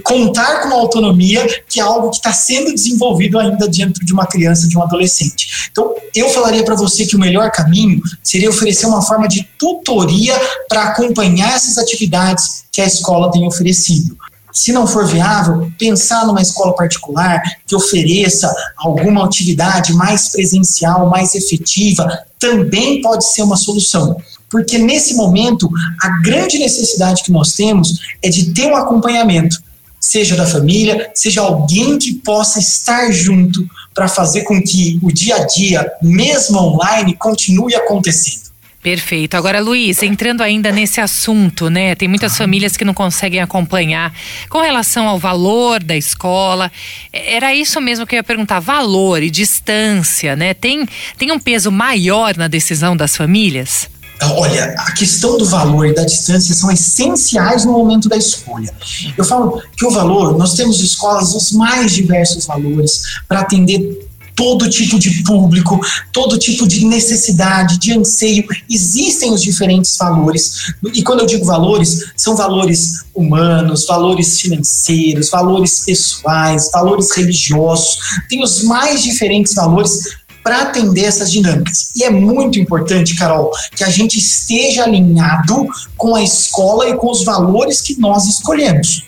contar 0.00 0.62
com 0.62 0.74
autonomia, 0.74 1.46
que 1.68 1.80
é 1.80 1.82
algo 1.82 2.10
que 2.10 2.16
está 2.16 2.32
sendo 2.32 2.72
desenvolvido 2.72 3.38
ainda 3.38 3.68
dentro 3.68 4.04
de 4.04 4.12
uma 4.12 4.26
criança, 4.26 4.68
de 4.68 4.76
um 4.76 4.82
adolescente. 4.82 5.68
Então, 5.70 5.94
eu 6.14 6.28
falaria 6.30 6.64
para 6.64 6.74
você 6.74 7.06
que 7.06 7.16
o 7.16 7.18
melhor 7.18 7.50
caminho 7.50 8.00
seria 8.22 8.50
oferecer 8.50 8.86
uma 8.86 9.02
forma 9.02 9.28
de 9.28 9.48
tutoria 9.58 10.34
para 10.68 10.84
acompanhar 10.84 11.54
essas 11.54 11.78
atividades 11.78 12.64
que 12.70 12.80
a 12.80 12.86
escola 12.86 13.30
tem 13.30 13.46
oferecido. 13.46 14.16
Se 14.52 14.72
não 14.72 14.86
for 14.86 15.06
viável, 15.06 15.70
pensar 15.78 16.26
numa 16.26 16.42
escola 16.42 16.74
particular 16.74 17.40
que 17.66 17.76
ofereça 17.76 18.52
alguma 18.76 19.24
atividade 19.24 19.92
mais 19.92 20.30
presencial, 20.30 21.08
mais 21.08 21.34
efetiva, 21.34 22.06
também 22.38 23.00
pode 23.00 23.24
ser 23.30 23.42
uma 23.42 23.56
solução 23.56 24.16
porque 24.50 24.78
nesse 24.78 25.14
momento 25.14 25.68
a 26.00 26.20
grande 26.22 26.58
necessidade 26.58 27.22
que 27.22 27.32
nós 27.32 27.52
temos 27.52 27.98
é 28.22 28.28
de 28.28 28.52
ter 28.52 28.66
um 28.66 28.76
acompanhamento 28.76 29.58
seja 30.00 30.36
da 30.36 30.46
família, 30.46 31.10
seja 31.14 31.40
alguém 31.40 31.98
que 31.98 32.14
possa 32.14 32.58
estar 32.58 33.10
junto 33.10 33.68
para 33.94 34.08
fazer 34.08 34.42
com 34.42 34.62
que 34.62 34.98
o 35.02 35.12
dia 35.12 35.36
a 35.36 35.46
dia, 35.46 35.90
mesmo 36.02 36.58
online, 36.58 37.14
continue 37.16 37.74
acontecendo. 37.74 38.48
Perfeito. 38.80 39.36
Agora, 39.36 39.60
Luiz, 39.60 40.02
entrando 40.04 40.40
ainda 40.40 40.70
nesse 40.70 41.00
assunto, 41.00 41.68
né? 41.68 41.96
Tem 41.96 42.06
muitas 42.06 42.36
famílias 42.36 42.76
que 42.76 42.84
não 42.84 42.94
conseguem 42.94 43.40
acompanhar 43.40 44.14
com 44.48 44.60
relação 44.60 45.08
ao 45.08 45.18
valor 45.18 45.82
da 45.82 45.96
escola. 45.96 46.70
Era 47.12 47.52
isso 47.52 47.80
mesmo 47.80 48.06
que 48.06 48.14
eu 48.14 48.18
ia 48.18 48.24
perguntar: 48.24 48.60
valor 48.60 49.20
e 49.20 49.30
distância, 49.30 50.36
né? 50.36 50.54
Tem, 50.54 50.86
tem 51.16 51.32
um 51.32 51.40
peso 51.40 51.72
maior 51.72 52.36
na 52.36 52.46
decisão 52.46 52.96
das 52.96 53.16
famílias? 53.16 53.90
Olha, 54.22 54.74
a 54.78 54.92
questão 54.92 55.38
do 55.38 55.44
valor 55.44 55.86
e 55.86 55.94
da 55.94 56.04
distância 56.04 56.54
são 56.54 56.70
essenciais 56.70 57.64
no 57.64 57.72
momento 57.72 58.08
da 58.08 58.16
escolha. 58.16 58.72
Eu 59.16 59.24
falo 59.24 59.62
que 59.76 59.86
o 59.86 59.90
valor, 59.90 60.36
nós 60.36 60.54
temos 60.54 60.80
escolas 60.80 61.34
os 61.34 61.52
mais 61.52 61.92
diversos 61.92 62.46
valores 62.46 63.02
para 63.28 63.40
atender 63.40 64.08
todo 64.38 64.70
tipo 64.70 65.00
de 65.00 65.24
público, 65.24 65.80
todo 66.12 66.38
tipo 66.38 66.64
de 66.64 66.86
necessidade, 66.86 67.76
de 67.76 67.92
anseio. 67.92 68.46
Existem 68.70 69.32
os 69.32 69.42
diferentes 69.42 69.96
valores. 69.96 70.72
E 70.94 71.02
quando 71.02 71.20
eu 71.20 71.26
digo 71.26 71.44
valores, 71.44 72.12
são 72.16 72.36
valores 72.36 73.04
humanos, 73.12 73.84
valores 73.84 74.40
financeiros, 74.40 75.28
valores 75.28 75.80
pessoais, 75.84 76.70
valores 76.72 77.10
religiosos. 77.16 77.98
Tem 78.28 78.40
os 78.40 78.62
mais 78.62 79.02
diferentes 79.02 79.54
valores 79.54 80.17
para 80.42 80.62
atender 80.62 81.04
essas 81.04 81.30
dinâmicas. 81.30 81.90
E 81.94 82.04
é 82.04 82.10
muito 82.10 82.58
importante, 82.58 83.16
Carol, 83.16 83.50
que 83.76 83.84
a 83.84 83.90
gente 83.90 84.18
esteja 84.18 84.84
alinhado 84.84 85.66
com 85.96 86.14
a 86.14 86.22
escola 86.22 86.88
e 86.88 86.96
com 86.96 87.10
os 87.10 87.24
valores 87.24 87.80
que 87.80 87.98
nós 87.98 88.26
escolhemos. 88.26 89.04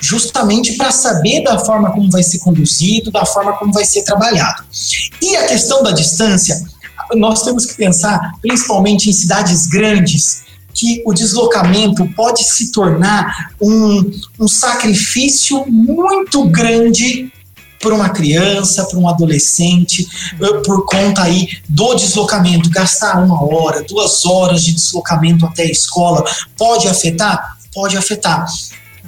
Justamente 0.00 0.74
para 0.74 0.90
saber 0.90 1.42
da 1.42 1.58
forma 1.58 1.92
como 1.92 2.10
vai 2.10 2.22
ser 2.22 2.38
conduzido, 2.38 3.10
da 3.10 3.24
forma 3.24 3.52
como 3.54 3.72
vai 3.72 3.84
ser 3.84 4.02
trabalhado. 4.02 4.64
E 5.20 5.36
a 5.36 5.46
questão 5.46 5.82
da 5.82 5.90
distância, 5.90 6.62
nós 7.14 7.42
temos 7.42 7.66
que 7.66 7.74
pensar 7.74 8.32
principalmente 8.40 9.10
em 9.10 9.12
cidades 9.12 9.66
grandes, 9.66 10.44
que 10.72 11.02
o 11.06 11.14
deslocamento 11.14 12.06
pode 12.14 12.42
se 12.44 12.72
tornar 12.72 13.52
um, 13.60 14.10
um 14.40 14.48
sacrifício 14.48 15.64
muito 15.66 16.44
grande 16.48 17.32
por 17.84 17.92
uma 17.92 18.08
criança, 18.08 18.82
por 18.86 18.98
um 18.98 19.06
adolescente, 19.06 20.08
eh, 20.40 20.62
por 20.64 20.86
conta 20.86 21.22
aí 21.22 21.58
do 21.68 21.94
deslocamento, 21.94 22.70
gastar 22.70 23.22
uma 23.22 23.44
hora, 23.44 23.84
duas 23.86 24.24
horas 24.24 24.64
de 24.64 24.72
deslocamento 24.72 25.44
até 25.44 25.64
a 25.64 25.70
escola, 25.70 26.24
pode 26.56 26.88
afetar? 26.88 27.58
Pode 27.74 27.94
afetar. 27.98 28.46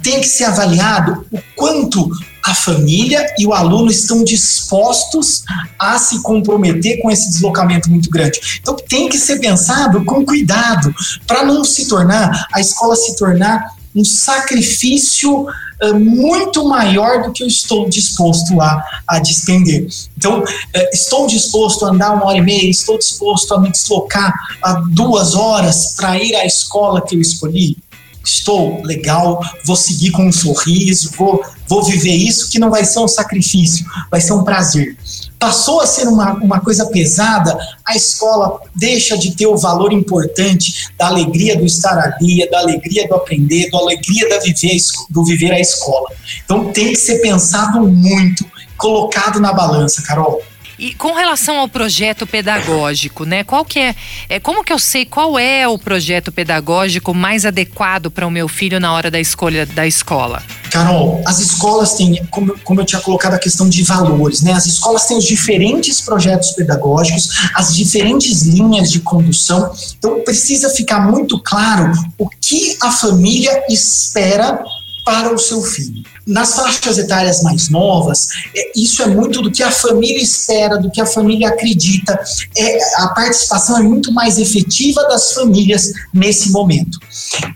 Tem 0.03 0.21
que 0.21 0.27
ser 0.27 0.43
avaliado 0.43 1.25
o 1.31 1.39
quanto 1.55 2.07
a 2.45 2.53
família 2.53 3.25
e 3.39 3.47
o 3.47 3.53
aluno 3.53 3.89
estão 3.89 4.23
dispostos 4.23 5.43
a 5.79 5.97
se 5.97 6.21
comprometer 6.21 7.01
com 7.01 7.09
esse 7.09 7.29
deslocamento 7.29 7.89
muito 7.89 8.11
grande. 8.11 8.39
Então 8.61 8.75
tem 8.75 9.09
que 9.09 9.17
ser 9.17 9.39
pensado 9.39 10.05
com 10.05 10.23
cuidado 10.23 10.93
para 11.25 11.43
não 11.43 11.63
se 11.63 11.87
tornar 11.87 12.47
a 12.53 12.61
escola 12.61 12.95
se 12.95 13.15
tornar 13.15 13.75
um 13.95 14.05
sacrifício 14.05 15.47
muito 15.93 16.65
maior 16.67 17.23
do 17.23 17.31
que 17.31 17.43
eu 17.43 17.47
estou 17.47 17.87
disposto 17.89 18.59
a, 18.61 18.83
a 19.07 19.19
despender. 19.19 19.87
Então, 20.17 20.39
uh, 20.39 20.45
estou 20.91 21.27
disposto 21.27 21.85
a 21.85 21.89
andar 21.89 22.13
uma 22.13 22.25
hora 22.25 22.37
e 22.37 22.41
meia, 22.41 22.69
estou 22.69 22.97
disposto 22.97 23.53
a 23.53 23.59
me 23.59 23.71
deslocar 23.71 24.33
a 24.61 24.73
duas 24.73 25.35
horas 25.35 25.95
para 25.95 26.17
ir 26.17 26.35
à 26.35 26.45
escola 26.45 27.01
que 27.01 27.15
eu 27.15 27.21
escolhi. 27.21 27.77
Estou 28.23 28.81
legal, 28.83 29.41
vou 29.65 29.75
seguir 29.75 30.11
com 30.11 30.27
um 30.27 30.31
sorriso, 30.31 31.11
vou, 31.17 31.41
vou 31.67 31.83
viver 31.83 32.13
isso 32.13 32.49
que 32.49 32.59
não 32.59 32.69
vai 32.69 32.83
ser 32.83 32.99
um 32.99 33.07
sacrifício, 33.07 33.85
vai 34.11 34.19
ser 34.19 34.33
um 34.33 34.43
prazer. 34.43 34.97
Passou 35.39 35.81
a 35.81 35.85
ser 35.85 36.07
uma, 36.07 36.33
uma 36.33 36.59
coisa 36.59 36.85
pesada, 36.87 37.57
a 37.85 37.95
escola 37.95 38.59
deixa 38.75 39.17
de 39.17 39.35
ter 39.35 39.47
o 39.47 39.57
valor 39.57 39.93
importante 39.93 40.89
da 40.97 41.07
alegria 41.07 41.55
do 41.55 41.65
estar 41.65 41.97
ali, 41.97 42.49
da 42.49 42.59
alegria 42.59 43.07
do 43.07 43.15
aprender, 43.15 43.69
da 43.69 43.77
alegria 43.77 44.27
da 44.29 44.39
viver, 44.39 44.77
do 45.09 45.23
viver 45.23 45.51
a 45.51 45.59
escola. 45.59 46.09
Então 46.43 46.71
tem 46.71 46.89
que 46.89 46.95
ser 46.95 47.19
pensado 47.19 47.81
muito, 47.87 48.45
colocado 48.77 49.39
na 49.39 49.53
balança, 49.53 50.01
Carol. 50.01 50.41
E 50.79 50.93
com 50.93 51.13
relação 51.13 51.57
ao 51.57 51.67
projeto 51.67 52.27
pedagógico, 52.27 53.25
né? 53.25 53.43
Qual 53.43 53.65
que 53.65 53.79
é, 53.79 53.95
é 54.29 54.39
como 54.39 54.63
que 54.63 54.71
eu 54.71 54.77
sei 54.77 55.05
qual 55.05 55.39
é 55.39 55.67
o 55.67 55.77
projeto 55.77 56.31
pedagógico 56.31 57.13
mais 57.15 57.45
adequado 57.45 58.11
para 58.11 58.27
o 58.27 58.31
meu 58.31 58.47
filho 58.47 58.79
na 58.79 58.93
hora 58.93 59.09
da 59.09 59.19
escolha 59.19 59.65
da 59.65 59.87
escola? 59.87 60.43
Carol, 60.69 61.23
as 61.25 61.39
escolas 61.39 61.95
têm, 61.95 62.23
como, 62.29 62.57
como 62.59 62.81
eu 62.81 62.85
tinha 62.85 63.01
colocado 63.01 63.33
a 63.33 63.39
questão 63.39 63.67
de 63.67 63.81
valores, 63.81 64.41
né? 64.41 64.53
As 64.53 64.67
escolas 64.67 65.07
têm 65.07 65.17
os 65.17 65.25
diferentes 65.25 65.99
projetos 66.01 66.51
pedagógicos, 66.51 67.29
as 67.55 67.75
diferentes 67.75 68.43
linhas 68.43 68.91
de 68.91 68.99
condução. 68.99 69.71
Então 69.97 70.21
precisa 70.21 70.69
ficar 70.69 70.99
muito 70.99 71.41
claro 71.41 71.91
o 72.19 72.29
que 72.29 72.77
a 72.81 72.91
família 72.91 73.63
espera 73.67 74.63
para 75.07 75.33
o 75.33 75.39
seu 75.39 75.61
filho. 75.61 76.03
Nas 76.25 76.53
faixas 76.53 76.97
etárias 76.97 77.41
mais 77.41 77.69
novas, 77.69 78.27
é, 78.53 78.71
isso 78.75 79.01
é 79.01 79.05
muito 79.05 79.41
do 79.41 79.49
que 79.49 79.63
a 79.63 79.71
família 79.71 80.21
espera, 80.21 80.77
do 80.77 80.91
que 80.91 80.99
a 80.99 81.05
família 81.05 81.47
acredita. 81.47 82.19
É, 82.57 82.77
a 82.97 83.07
participação 83.15 83.77
é 83.77 83.83
muito 83.83 84.11
mais 84.11 84.37
efetiva 84.37 85.01
das 85.07 85.31
famílias 85.31 85.93
nesse 86.13 86.51
momento. 86.51 86.99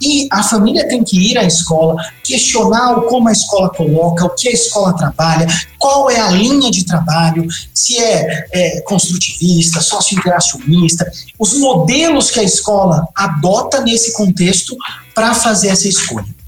E 0.01 0.29
a 0.31 0.41
família 0.43 0.88
tem 0.88 1.03
que 1.03 1.20
ir 1.20 1.38
à 1.38 1.43
escola, 1.43 1.98
questionar 2.24 2.96
como 3.01 3.27
a 3.27 3.34
escola 3.34 3.70
coloca, 3.70 4.24
o 4.24 4.29
que 4.29 4.48
a 4.48 4.53
escola 4.53 4.96
trabalha, 4.96 5.46
qual 5.77 6.10
é 6.10 6.22
a 6.22 6.31
linha 6.31 6.72
de 6.72 6.86
trabalho, 6.86 7.46
se 7.74 7.98
é, 7.98 8.48
é 8.53 8.81
construtivista, 8.81 9.81
sócio-interacionista, 9.81 11.12
os 11.38 11.53
modelos 11.55 12.31
que 12.31 12.39
a 12.39 12.43
escola 12.43 13.05
adota 13.13 13.81
nesse 13.81 14.13
contexto 14.13 14.77
para 15.13 15.34
fazer 15.34 15.67
essa 15.67 15.89
escolha. 15.89 16.40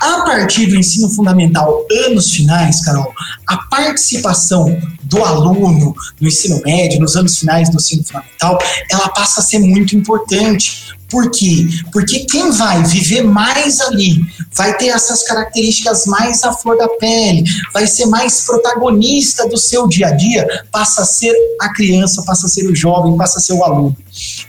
A 0.00 0.22
partir 0.22 0.66
do 0.66 0.76
ensino 0.76 1.08
fundamental, 1.08 1.86
anos 2.06 2.30
finais, 2.30 2.84
Carol, 2.84 3.12
a 3.46 3.56
participação 3.56 4.78
do 5.02 5.24
aluno 5.24 5.94
no 6.20 6.28
ensino 6.28 6.60
médio, 6.64 7.00
nos 7.00 7.16
anos 7.16 7.38
finais 7.38 7.70
do 7.70 7.76
ensino 7.76 8.04
fundamental, 8.04 8.58
ela 8.90 9.08
passa 9.10 9.40
a 9.40 9.42
ser 9.42 9.60
muito 9.60 9.96
importante. 9.96 10.94
Por 11.14 11.30
quê? 11.30 11.68
Porque 11.92 12.24
quem 12.24 12.50
vai 12.50 12.82
viver 12.82 13.22
mais 13.22 13.80
ali 13.80 14.20
vai 14.52 14.76
ter 14.76 14.88
essas 14.88 15.22
características 15.22 16.06
mais 16.06 16.42
à 16.42 16.52
flor 16.52 16.76
da 16.76 16.88
pele, 16.88 17.44
vai 17.72 17.86
ser 17.86 18.06
mais 18.06 18.40
protagonista 18.40 19.48
do 19.48 19.56
seu 19.56 19.86
dia 19.86 20.08
a 20.08 20.10
dia, 20.10 20.44
passa 20.72 21.02
a 21.02 21.04
ser 21.04 21.32
a 21.60 21.72
criança, 21.72 22.24
passa 22.26 22.46
a 22.46 22.48
ser 22.48 22.68
o 22.68 22.74
jovem, 22.74 23.16
passa 23.16 23.38
a 23.38 23.40
ser 23.40 23.52
o 23.52 23.62
aluno. 23.62 23.96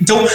Então, 0.02 0.28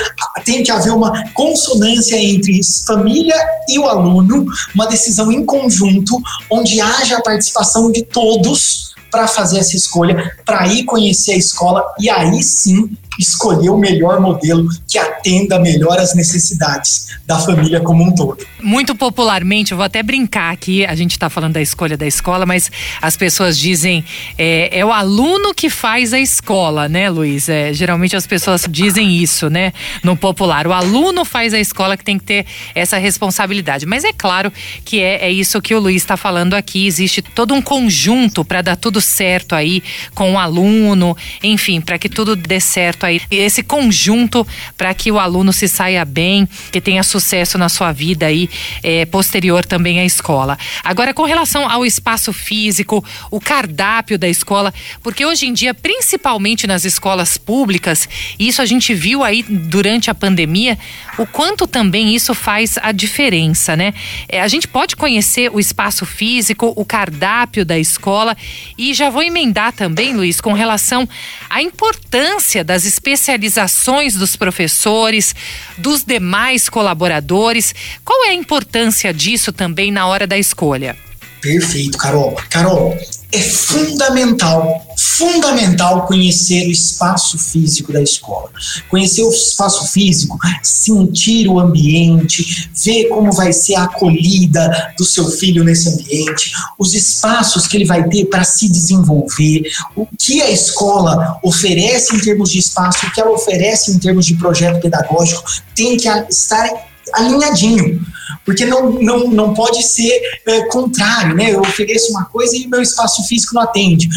tem 0.44 0.62
que 0.62 0.70
haver 0.70 0.92
uma 0.92 1.32
consonância 1.32 2.16
entre 2.16 2.60
família 2.86 3.34
e 3.68 3.80
o 3.80 3.88
aluno, 3.88 4.46
uma 4.72 4.86
decisão 4.86 5.32
em 5.32 5.44
conjunto, 5.44 6.16
onde 6.48 6.80
haja 6.80 7.16
a 7.18 7.22
participação 7.22 7.90
de 7.90 8.04
todos 8.04 8.94
para 9.10 9.26
fazer 9.26 9.58
essa 9.58 9.74
escolha, 9.74 10.36
para 10.46 10.68
ir 10.68 10.84
conhecer 10.84 11.32
a 11.32 11.36
escola 11.36 11.84
e 11.98 12.08
aí 12.08 12.40
sim 12.40 12.96
escolher 13.20 13.70
o 13.70 13.78
melhor 13.78 14.20
modelo 14.20 14.68
que 14.88 14.98
atenda 14.98 15.58
melhor 15.58 15.98
as 15.98 16.14
necessidades 16.14 17.08
da 17.26 17.38
família 17.38 17.80
como 17.80 18.02
um 18.02 18.14
todo. 18.14 18.44
Muito 18.62 18.94
popularmente, 18.94 19.72
eu 19.72 19.76
vou 19.76 19.84
até 19.84 20.02
brincar 20.02 20.52
aqui, 20.52 20.84
a 20.84 20.94
gente 20.94 21.12
está 21.12 21.28
falando 21.28 21.54
da 21.54 21.62
escolha 21.62 21.96
da 21.96 22.06
escola, 22.06 22.46
mas 22.46 22.70
as 23.00 23.16
pessoas 23.16 23.58
dizem 23.58 24.04
é, 24.36 24.78
é 24.78 24.84
o 24.84 24.92
aluno 24.92 25.54
que 25.54 25.68
faz 25.70 26.12
a 26.12 26.18
escola, 26.18 26.88
né, 26.88 27.08
Luiz? 27.10 27.48
É, 27.48 27.72
geralmente 27.72 28.16
as 28.16 28.26
pessoas 28.26 28.66
dizem 28.68 29.16
isso, 29.16 29.50
né, 29.50 29.72
no 30.02 30.16
popular. 30.16 30.66
O 30.66 30.72
aluno 30.72 31.24
faz 31.24 31.52
a 31.54 31.58
escola 31.58 31.96
que 31.96 32.04
tem 32.04 32.18
que 32.18 32.24
ter 32.24 32.46
essa 32.74 32.98
responsabilidade. 32.98 33.86
Mas 33.86 34.04
é 34.04 34.12
claro 34.12 34.52
que 34.84 35.00
é, 35.00 35.26
é 35.26 35.30
isso 35.30 35.60
que 35.60 35.74
o 35.74 35.80
Luiz 35.80 36.02
está 36.02 36.16
falando 36.16 36.54
aqui. 36.54 36.86
Existe 36.86 37.22
todo 37.22 37.54
um 37.54 37.62
conjunto 37.62 38.44
para 38.44 38.62
dar 38.62 38.76
tudo 38.76 39.00
certo 39.00 39.54
aí 39.54 39.82
com 40.14 40.34
o 40.34 40.38
aluno, 40.38 41.16
enfim, 41.42 41.80
para 41.80 41.98
que 41.98 42.08
tudo 42.08 42.36
dê 42.36 42.60
certo 42.60 43.04
aí, 43.04 43.09
esse 43.30 43.62
conjunto 43.62 44.46
para 44.76 44.92
que 44.94 45.10
o 45.10 45.18
aluno 45.18 45.52
se 45.52 45.68
saia 45.68 46.04
bem, 46.04 46.48
que 46.70 46.80
tenha 46.80 47.02
sucesso 47.02 47.56
na 47.58 47.68
sua 47.68 47.92
vida 47.92 48.26
aí, 48.26 48.48
é, 48.82 49.04
posterior 49.06 49.64
também 49.64 50.00
à 50.00 50.04
escola. 50.04 50.58
Agora, 50.82 51.14
com 51.14 51.24
relação 51.24 51.68
ao 51.68 51.84
espaço 51.84 52.32
físico, 52.32 53.04
o 53.30 53.40
cardápio 53.40 54.18
da 54.18 54.28
escola, 54.28 54.72
porque 55.02 55.24
hoje 55.24 55.46
em 55.46 55.52
dia, 55.52 55.74
principalmente 55.74 56.66
nas 56.66 56.84
escolas 56.84 57.36
públicas, 57.36 58.08
isso 58.38 58.62
a 58.62 58.66
gente 58.66 58.94
viu 58.94 59.22
aí 59.22 59.42
durante 59.42 60.10
a 60.10 60.14
pandemia, 60.14 60.78
o 61.18 61.26
quanto 61.26 61.66
também 61.66 62.14
isso 62.14 62.34
faz 62.34 62.76
a 62.80 62.92
diferença, 62.92 63.76
né? 63.76 63.92
É, 64.28 64.40
a 64.40 64.48
gente 64.48 64.66
pode 64.66 64.96
conhecer 64.96 65.50
o 65.52 65.60
espaço 65.60 66.06
físico, 66.06 66.72
o 66.76 66.84
cardápio 66.84 67.64
da 67.64 67.78
escola 67.78 68.36
e 68.76 68.94
já 68.94 69.10
vou 69.10 69.22
emendar 69.22 69.72
também, 69.72 70.14
Luiz, 70.14 70.40
com 70.40 70.52
relação 70.52 71.08
à 71.48 71.62
importância 71.62 72.64
das 72.64 72.84
especializações 73.00 74.14
dos 74.14 74.36
professores, 74.36 75.34
dos 75.78 76.04
demais 76.04 76.68
colaboradores. 76.68 77.74
Qual 78.04 78.26
é 78.26 78.30
a 78.30 78.34
importância 78.34 79.12
disso 79.12 79.52
também 79.52 79.90
na 79.90 80.06
hora 80.06 80.26
da 80.26 80.36
escolha? 80.36 80.96
Perfeito, 81.40 81.96
Carol. 81.96 82.36
Carol, 82.50 82.98
é 83.32 83.40
fundamental, 83.40 84.86
fundamental 84.96 86.06
conhecer 86.06 86.66
o 86.66 86.70
espaço 86.70 87.38
físico 87.38 87.92
da 87.92 88.02
escola. 88.02 88.50
Conhecer 88.88 89.22
o 89.22 89.30
espaço 89.30 89.86
físico, 89.92 90.38
sentir 90.62 91.48
o 91.48 91.60
ambiente, 91.60 92.70
ver 92.74 93.08
como 93.08 93.30
vai 93.32 93.52
ser 93.52 93.76
a 93.76 93.84
acolhida 93.84 94.94
do 94.98 95.04
seu 95.04 95.30
filho 95.30 95.62
nesse 95.62 95.88
ambiente, 95.88 96.52
os 96.78 96.94
espaços 96.94 97.66
que 97.66 97.76
ele 97.76 97.84
vai 97.84 98.08
ter 98.08 98.24
para 98.26 98.44
se 98.44 98.68
desenvolver, 98.68 99.62
o 99.94 100.06
que 100.18 100.42
a 100.42 100.50
escola 100.50 101.38
oferece 101.42 102.16
em 102.16 102.20
termos 102.20 102.50
de 102.50 102.58
espaço, 102.58 103.06
o 103.06 103.12
que 103.12 103.20
ela 103.20 103.30
oferece 103.30 103.92
em 103.92 103.98
termos 103.98 104.26
de 104.26 104.34
projeto 104.34 104.80
pedagógico, 104.80 105.44
tem 105.74 105.96
que 105.96 106.08
estar 106.08 106.68
alinhadinho 107.12 108.00
porque 108.44 108.64
não, 108.66 108.92
não, 108.92 109.28
não 109.28 109.54
pode 109.54 109.82
ser 109.82 110.20
é, 110.46 110.66
contrário, 110.66 111.34
né? 111.34 111.52
Eu 111.52 111.60
ofereço 111.60 112.10
uma 112.10 112.24
coisa 112.24 112.56
e 112.56 112.66
meu 112.66 112.80
espaço 112.80 113.26
físico 113.26 113.54
não 113.54 113.62
atende. 113.62 114.08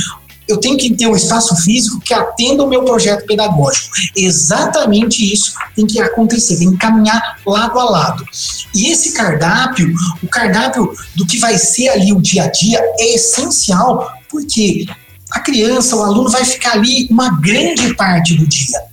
Eu 0.47 0.57
tenho 0.57 0.77
que 0.77 0.93
ter 0.93 1.07
um 1.07 1.15
espaço 1.15 1.55
físico 1.55 2.01
que 2.01 2.13
atenda 2.13 2.63
o 2.63 2.69
meu 2.69 2.83
projeto 2.83 3.25
pedagógico. 3.25 3.95
Exatamente 4.15 5.33
isso 5.33 5.53
tem 5.75 5.87
que 5.87 6.01
acontecer, 6.01 6.57
tem 6.57 6.71
que 6.71 6.77
caminhar 6.77 7.39
lado 7.45 7.79
a 7.79 7.89
lado. 7.89 8.25
E 8.75 8.91
esse 8.91 9.13
cardápio, 9.13 9.93
o 10.21 10.27
cardápio 10.27 10.93
do 11.15 11.25
que 11.25 11.39
vai 11.39 11.57
ser 11.57 11.89
ali 11.89 12.11
o 12.11 12.21
dia 12.21 12.43
a 12.43 12.47
dia, 12.47 12.79
é 12.99 13.15
essencial, 13.15 14.11
porque 14.29 14.85
a 15.31 15.39
criança, 15.39 15.95
o 15.95 16.03
aluno 16.03 16.29
vai 16.29 16.43
ficar 16.43 16.73
ali 16.73 17.07
uma 17.09 17.39
grande 17.39 17.93
parte 17.95 18.35
do 18.35 18.45
dia. 18.45 18.92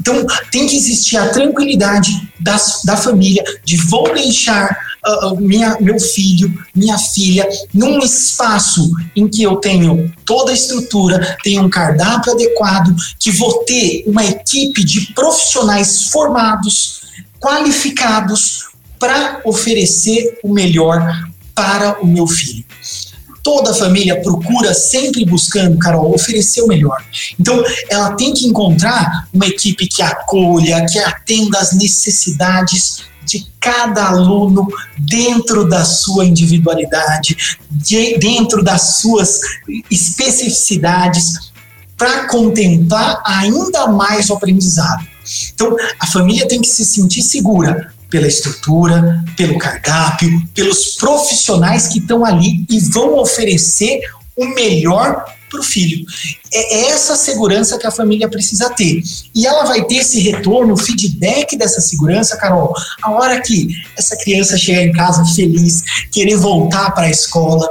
Então, 0.00 0.26
tem 0.50 0.66
que 0.66 0.76
existir 0.76 1.16
a 1.16 1.28
tranquilidade 1.28 2.10
das, 2.40 2.82
da 2.84 2.96
família 2.96 3.42
de 3.64 3.76
vou 3.76 4.12
deixar 4.12 4.76
uh, 5.06 5.36
minha, 5.40 5.76
meu 5.80 5.98
filho, 5.98 6.52
minha 6.74 6.98
filha, 6.98 7.48
num 7.72 7.98
espaço 8.00 8.90
em 9.14 9.28
que 9.28 9.42
eu 9.42 9.56
tenho 9.56 10.12
toda 10.24 10.50
a 10.50 10.54
estrutura, 10.54 11.36
tenho 11.42 11.62
um 11.62 11.70
cardápio 11.70 12.32
adequado, 12.32 12.94
que 13.18 13.30
vou 13.30 13.64
ter 13.64 14.04
uma 14.06 14.24
equipe 14.24 14.84
de 14.84 15.12
profissionais 15.14 16.08
formados, 16.10 17.02
qualificados, 17.40 18.64
para 18.98 19.40
oferecer 19.44 20.38
o 20.42 20.52
melhor 20.52 21.00
para 21.54 22.00
o 22.00 22.06
meu 22.06 22.26
filho 22.26 22.64
toda 23.44 23.70
a 23.70 23.74
família 23.74 24.20
procura 24.22 24.72
sempre 24.72 25.24
buscando, 25.24 25.78
Carol, 25.78 26.12
oferecer 26.14 26.62
o 26.62 26.66
melhor. 26.66 27.04
Então, 27.38 27.62
ela 27.90 28.14
tem 28.14 28.32
que 28.32 28.46
encontrar 28.46 29.28
uma 29.32 29.46
equipe 29.46 29.86
que 29.86 30.02
acolha, 30.02 30.84
que 30.86 30.98
atenda 30.98 31.58
às 31.58 31.74
necessidades 31.74 33.04
de 33.24 33.46
cada 33.60 34.06
aluno 34.06 34.66
dentro 34.98 35.68
da 35.68 35.84
sua 35.84 36.24
individualidade, 36.24 37.36
de, 37.70 38.18
dentro 38.18 38.62
das 38.64 38.96
suas 38.96 39.40
especificidades, 39.90 41.52
para 41.96 42.26
contemplar 42.26 43.22
ainda 43.24 43.86
mais 43.86 44.30
o 44.30 44.34
aprendizado. 44.34 45.06
Então, 45.54 45.76
a 46.00 46.06
família 46.06 46.48
tem 46.48 46.60
que 46.60 46.68
se 46.68 46.84
sentir 46.84 47.22
segura 47.22 47.93
pela 48.14 48.28
estrutura, 48.28 49.24
pelo 49.36 49.58
cardápio, 49.58 50.40
pelos 50.54 50.94
profissionais 50.94 51.88
que 51.88 51.98
estão 51.98 52.24
ali 52.24 52.64
e 52.70 52.78
vão 52.78 53.18
oferecer 53.18 54.02
o 54.36 54.46
melhor 54.54 55.24
para 55.50 55.58
o 55.58 55.64
filho. 55.64 56.06
É 56.52 56.90
essa 56.90 57.16
segurança 57.16 57.76
que 57.76 57.88
a 57.88 57.90
família 57.90 58.28
precisa 58.28 58.70
ter. 58.70 59.02
E 59.34 59.44
ela 59.44 59.64
vai 59.64 59.84
ter 59.84 59.96
esse 59.96 60.20
retorno, 60.20 60.76
feedback 60.76 61.56
dessa 61.56 61.80
segurança, 61.80 62.36
Carol, 62.36 62.72
a 63.02 63.10
hora 63.10 63.42
que 63.42 63.68
essa 63.98 64.16
criança 64.16 64.56
chegar 64.56 64.82
em 64.82 64.92
casa 64.92 65.24
feliz, 65.34 65.82
querer 66.12 66.36
voltar 66.36 66.92
para 66.92 67.06
a 67.06 67.10
escola, 67.10 67.68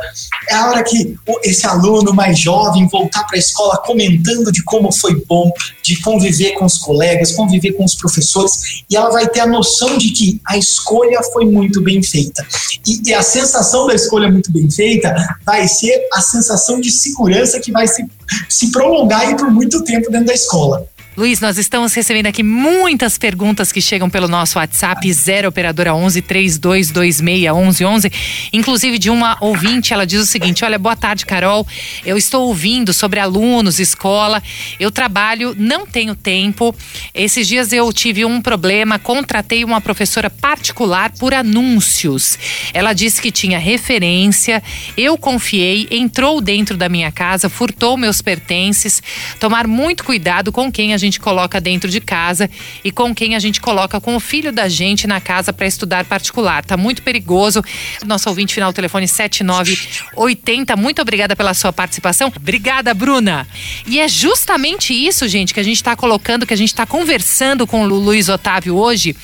é 0.50 0.56
a 0.56 0.70
hora 0.70 0.84
que 0.84 1.16
esse 1.44 1.66
aluno 1.66 2.14
mais 2.14 2.40
jovem 2.40 2.88
voltar 2.88 3.24
para 3.26 3.36
a 3.36 3.40
escola 3.40 3.78
comentando 3.78 4.52
de 4.52 4.64
como 4.64 4.92
foi 4.92 5.24
bom, 5.26 5.52
de 5.84 6.00
conviver 6.02 6.52
com 6.54 6.66
os 6.66 6.78
colegas, 6.78 7.32
conviver 7.32 7.74
com 7.74 7.84
os 7.84 7.96
professores, 7.96 8.84
e 8.90 8.96
ela 8.96 9.10
vai 9.10 9.28
ter 9.28 9.42
a 9.42 9.48
noção 9.48 9.98
de 9.98 10.12
que 10.12 10.42
a 10.46 10.58
escolha 10.58 11.22
foi 11.32 11.46
muito 11.46 11.82
bem 11.82 12.02
feita. 12.02 12.46
E, 12.86 13.10
e 13.10 13.14
a 13.14 13.22
sensação 13.22 13.88
da 13.88 13.96
escolha 13.96 14.32
muito 14.32 14.52
bem 14.52 14.70
feita 14.70 15.14
vai 15.46 15.68
ser 15.68 16.08
a 16.14 16.22
sensação 16.22 16.80
de 16.80 16.92
segurança 16.92 17.60
que 17.60 17.72
vai 17.72 17.88
se, 17.88 18.06
se 18.50 18.72
prolongar 18.72 19.36
por 19.36 19.50
muito 19.52 19.84
tempo 19.84 20.12
dentro 20.12 20.28
da 20.28 20.34
escola. 20.34 20.86
Luiz, 21.16 21.40
nós 21.40 21.60
estamos 21.60 21.94
recebendo 21.94 22.26
aqui 22.26 22.42
muitas 22.42 23.20
perguntas 23.20 23.72
que 23.72 23.80
chegam 23.80 24.10
pelo 24.10 24.28
nosso 24.28 24.58
WhatsApp 24.58 25.14
0 25.14 25.48
operadora 25.48 25.94
11 25.94 26.24
3226 26.24 27.22
1111, 27.22 28.12
inclusive 28.52 28.98
de 28.98 29.12
uma 29.12 29.38
ouvinte, 29.40 29.94
ela 29.94 30.08
diz 30.08 30.20
o 30.20 30.26
seguinte: 30.26 30.66
"Olha, 30.66 30.80
boa 30.80 30.96
tarde, 30.96 31.24
Carol. 31.24 31.68
Eu 32.04 32.18
estou 32.18 32.48
ouvindo 32.48 32.92
sobre 32.92 33.20
alunos, 33.20 33.80
escola. 33.80 34.42
Eu 34.80 34.90
trabalho, 34.90 35.56
não 35.56 35.86
tenho 35.86 36.16
tempo. 36.16 36.76
Esses 37.14 37.48
dias 37.48 37.72
eu 37.72 37.94
tive 37.94 38.26
um 38.26 38.42
problema, 38.42 38.98
contratei 38.98 39.64
uma 39.64 39.80
professora 39.80 40.32
particular 40.32 41.12
por 41.12 41.32
anúncios. 41.32 42.40
Ela 42.74 42.92
disse 42.92 43.22
que 43.22 43.32
tinha 43.32 43.60
referência, 43.60 44.64
eu 44.98 45.16
confiei, 45.16 45.88
entrou 45.92 46.42
dentro 46.42 46.76
da 46.76 46.90
minha 46.90 47.12
casa, 47.12 47.50
furtou 47.50 47.98
meus 47.98 48.20
pertences. 48.20 49.04
Tomar 49.40 49.68
muito 49.68 50.04
cuidado 50.04 50.52
com 50.52 50.72
quem 50.72 50.92
a 50.96 51.03
gente 51.04 51.20
coloca 51.20 51.60
dentro 51.62 51.90
de 51.90 52.02
casa 52.02 52.50
e 52.84 52.92
com 52.92 53.14
quem 53.14 53.36
a 53.36 53.40
gente 53.40 53.60
coloca 53.62 54.00
com 54.00 54.16
o 54.16 54.20
filho 54.20 54.52
da 54.52 54.68
gente 54.68 55.06
na 55.06 55.22
casa 55.22 55.54
para 55.54 55.68
estudar 55.68 56.06
particular. 56.06 56.64
Tá 56.66 56.78
muito 56.78 57.02
perigoso. 57.02 57.64
Nosso 58.06 58.30
ouvinte 58.30 58.54
final 58.54 58.74
telefone 58.74 59.08
7980. 59.08 60.76
Muito 60.76 61.02
obrigada 61.02 61.36
pela 61.36 61.54
sua 61.54 61.72
participação. 61.72 62.32
Obrigada, 62.36 62.94
Bruna. 62.94 63.48
E 63.86 64.00
é 64.00 64.08
justamente 64.08 64.94
isso, 64.94 65.28
gente, 65.28 65.54
que 65.54 65.60
a 65.60 65.64
gente 65.64 65.78
está 65.78 65.96
colocando, 65.96 66.46
que 66.46 66.54
a 66.54 66.58
gente 66.58 66.70
está 66.70 66.86
conversando 66.86 67.68
com 67.68 67.84
o 67.84 67.88
Luiz 67.88 68.30
Otávio 68.30 68.76
hoje 68.76 69.16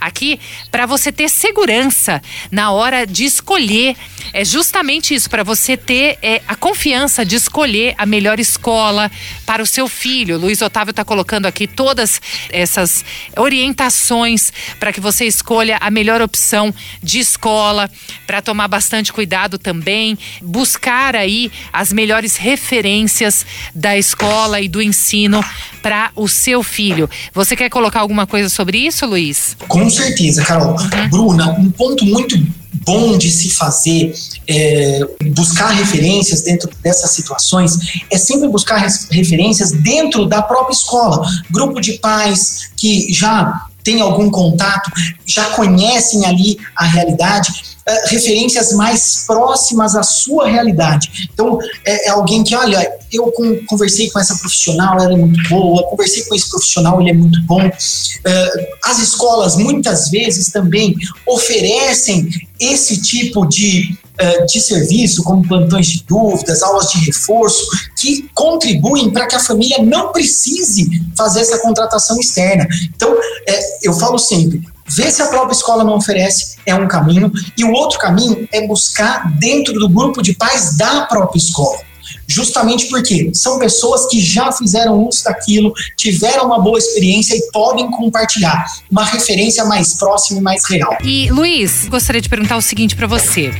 aqui 0.00 0.40
para 0.70 0.86
você 0.86 1.10
ter 1.10 1.28
segurança 1.28 2.22
na 2.50 2.70
hora 2.70 3.06
de 3.06 3.24
escolher. 3.24 3.96
É 4.32 4.44
justamente 4.44 5.14
isso, 5.14 5.30
para 5.30 5.42
você 5.42 5.76
ter 5.76 6.18
é, 6.22 6.42
a 6.46 6.54
confiança 6.54 7.24
de 7.24 7.36
escolher 7.36 7.94
a 7.96 8.04
melhor 8.04 8.38
escola 8.38 9.10
para 9.46 9.62
o 9.62 9.66
seu 9.66 9.88
filho. 9.88 10.36
Luiz 10.38 10.60
Otávio 10.60 10.90
está 10.90 11.04
colocando 11.04 11.46
aqui 11.46 11.66
todas 11.66 12.20
essas 12.50 13.04
orientações 13.36 14.52
para 14.78 14.92
que 14.92 15.00
você 15.00 15.24
escolha 15.24 15.78
a 15.80 15.90
melhor 15.90 16.20
opção 16.20 16.74
de 17.02 17.18
escola, 17.18 17.90
para 18.26 18.42
tomar 18.42 18.68
bastante 18.68 19.12
cuidado 19.12 19.58
também, 19.58 20.18
buscar 20.42 21.16
aí 21.16 21.50
as 21.72 21.92
melhores 21.92 22.36
referências 22.36 23.46
da 23.74 23.96
escola 23.96 24.60
e 24.60 24.68
do 24.68 24.82
ensino 24.82 25.42
para 25.82 26.10
o 26.14 26.28
seu 26.28 26.62
filho. 26.62 27.08
Você 27.32 27.56
quer 27.56 27.70
colocar 27.70 28.00
alguma 28.00 28.26
coisa 28.26 28.48
sobre 28.48 28.78
isso, 28.78 29.06
Luiz? 29.06 29.56
Com 29.66 29.87
certeza, 29.88 30.44
Carol. 30.44 30.76
Uhum. 30.76 31.08
Bruna, 31.10 31.50
um 31.52 31.70
ponto 31.70 32.04
muito 32.04 32.36
bom 32.84 33.18
de 33.18 33.30
se 33.30 33.50
fazer, 33.50 34.14
é, 34.46 35.00
buscar 35.30 35.68
referências 35.68 36.42
dentro 36.42 36.70
dessas 36.82 37.10
situações, 37.10 37.76
é 38.10 38.16
sempre 38.16 38.48
buscar 38.48 38.76
referências 39.10 39.72
dentro 39.72 40.26
da 40.26 40.40
própria 40.40 40.72
escola. 40.72 41.26
Grupo 41.50 41.80
de 41.80 41.94
pais 41.94 42.70
que 42.76 43.12
já 43.12 43.66
tem 43.84 44.00
algum 44.00 44.30
contato, 44.30 44.90
já 45.26 45.44
conhecem 45.50 46.26
ali 46.26 46.58
a 46.76 46.84
realidade, 46.84 47.77
uh, 47.88 48.08
referências 48.08 48.72
mais 48.72 49.24
próximas 49.26 49.94
à 49.94 50.02
sua 50.02 50.48
realidade. 50.48 51.28
Então, 51.32 51.58
é, 51.84 52.08
é, 52.08 52.10
alguém 52.10 52.44
que, 52.44 52.54
olha, 52.54 52.90
eu 53.12 53.30
com, 53.32 53.64
conversei 53.66 54.10
com 54.10 54.18
essa 54.18 54.36
profissional, 54.36 55.00
ela 55.00 55.12
é 55.12 55.16
muito 55.16 55.48
boa, 55.48 55.88
conversei 55.88 56.24
com 56.24 56.34
esse 56.34 56.48
profissional, 56.48 57.00
ele 57.00 57.10
é 57.10 57.14
muito 57.14 57.40
bom. 57.42 57.66
Uh, 57.66 58.66
as 58.84 58.98
escolas, 58.98 59.56
muitas 59.56 60.10
vezes, 60.10 60.50
também 60.50 60.94
oferecem 61.26 62.28
esse 62.60 63.00
tipo 63.00 63.46
de 63.46 63.96
eh, 64.20 64.44
de 64.46 64.60
serviço, 64.60 65.22
como 65.22 65.46
plantões 65.46 65.86
de 65.86 66.02
dúvidas, 66.02 66.60
aulas 66.60 66.90
de 66.90 66.98
reforço, 67.06 67.64
que 67.96 68.28
contribuem 68.34 69.10
para 69.12 69.28
que 69.28 69.36
a 69.36 69.38
família 69.38 69.80
não 69.80 70.10
precise 70.10 70.88
fazer 71.16 71.42
essa 71.42 71.60
contratação 71.60 72.18
externa. 72.18 72.66
Então, 72.96 73.16
é, 73.46 73.86
eu 73.86 73.92
falo 73.92 74.18
sempre, 74.18 74.60
ver 74.88 75.10
se 75.10 75.22
a 75.22 75.26
própria 75.28 75.54
escola 75.54 75.84
não 75.84 75.96
oferece 75.96 76.56
é 76.66 76.74
um 76.74 76.88
caminho, 76.88 77.30
e 77.56 77.64
o 77.64 77.72
outro 77.72 77.98
caminho 77.98 78.48
é 78.52 78.66
buscar 78.66 79.30
dentro 79.38 79.74
do 79.74 79.88
grupo 79.88 80.22
de 80.22 80.34
pais 80.34 80.76
da 80.76 81.02
própria 81.02 81.38
escola 81.38 81.88
justamente 82.26 82.86
porque 82.86 83.30
são 83.34 83.58
pessoas 83.58 84.06
que 84.08 84.20
já 84.20 84.52
fizeram 84.52 85.06
uso 85.06 85.24
daquilo, 85.24 85.72
tiveram 85.96 86.46
uma 86.46 86.60
boa 86.60 86.78
experiência 86.78 87.34
e 87.34 87.50
podem 87.52 87.90
compartilhar 87.90 88.66
uma 88.90 89.04
referência 89.04 89.64
mais 89.64 89.94
próxima 89.94 90.40
e 90.40 90.42
mais 90.42 90.62
real. 90.68 90.96
E 91.02 91.30
Luiz, 91.30 91.86
gostaria 91.88 92.20
de 92.20 92.28
perguntar 92.28 92.56
o 92.56 92.62
seguinte 92.62 92.94
para 92.94 93.06
você: 93.06 93.52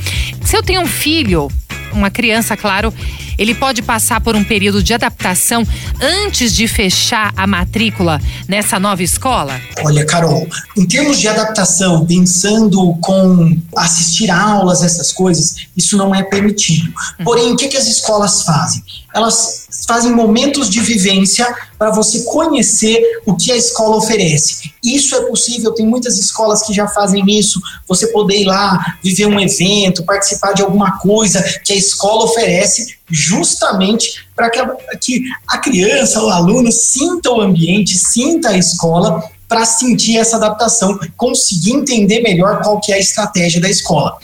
se 0.45 0.55
eu 0.55 0.63
tenho 0.63 0.81
um 0.81 0.87
filho, 0.87 1.49
uma 1.91 2.09
criança, 2.09 2.55
claro, 2.55 2.93
ele 3.39 3.55
pode 3.55 3.81
passar 3.81 4.19
por 4.19 4.35
um 4.35 4.43
período 4.43 4.83
de 4.83 4.93
adaptação 4.93 5.65
antes 6.01 6.53
de 6.53 6.67
fechar 6.67 7.33
a 7.37 7.47
matrícula 7.47 8.21
nessa 8.47 8.77
nova 8.77 9.01
escola? 9.01 9.59
Olha, 9.83 10.05
Carol, 10.05 10.45
em 10.77 10.85
termos 10.85 11.17
de 11.17 11.27
adaptação, 11.29 12.05
pensando 12.05 12.93
com 13.01 13.57
assistir 13.77 14.29
aulas, 14.29 14.83
essas 14.83 15.13
coisas, 15.13 15.55
isso 15.75 15.95
não 15.95 16.13
é 16.13 16.21
permitido. 16.21 16.87
Uhum. 17.19 17.25
Porém, 17.25 17.53
o 17.53 17.55
que, 17.55 17.69
que 17.69 17.77
as 17.77 17.87
escolas 17.87 18.43
fazem? 18.43 18.83
Elas 19.15 19.67
fazem 19.87 20.11
momentos 20.11 20.69
de 20.69 20.81
vivência 20.81 21.47
para 21.79 21.91
você 21.91 22.23
conhecer 22.25 23.01
o 23.25 23.37
que 23.37 23.53
a 23.53 23.55
escola 23.55 23.95
oferece. 23.95 24.73
Isso 24.83 25.15
é 25.15 25.21
possível, 25.21 25.73
tem 25.73 25.87
muitas 25.87 26.17
escolas 26.17 26.61
que 26.61 26.73
já 26.73 26.89
fazem 26.89 27.23
isso. 27.27 27.61
Você 27.87 28.07
poder 28.07 28.41
ir 28.41 28.45
lá, 28.45 28.97
viver 29.01 29.27
um 29.27 29.39
evento, 29.39 30.03
participar 30.03 30.51
de 30.51 30.61
alguma 30.61 30.99
coisa 30.99 31.41
que 31.63 31.71
a 31.71 31.77
escola 31.77 32.25
oferece, 32.25 32.97
justamente 33.09 34.27
para 34.35 34.49
que, 34.49 34.59
que 34.99 35.23
a 35.47 35.57
criança, 35.57 36.21
o 36.21 36.29
aluno, 36.29 36.69
sinta 36.69 37.31
o 37.31 37.39
ambiente, 37.39 37.97
sinta 37.97 38.49
a 38.49 38.57
escola 38.57 39.23
para 39.47 39.65
sentir 39.65 40.17
essa 40.17 40.35
adaptação, 40.35 40.99
conseguir 41.15 41.71
entender 41.71 42.21
melhor 42.21 42.61
qual 42.61 42.79
que 42.81 42.91
é 42.91 42.95
a 42.95 42.99
estratégia 42.99 43.61
da 43.61 43.69
escola. 43.69 44.17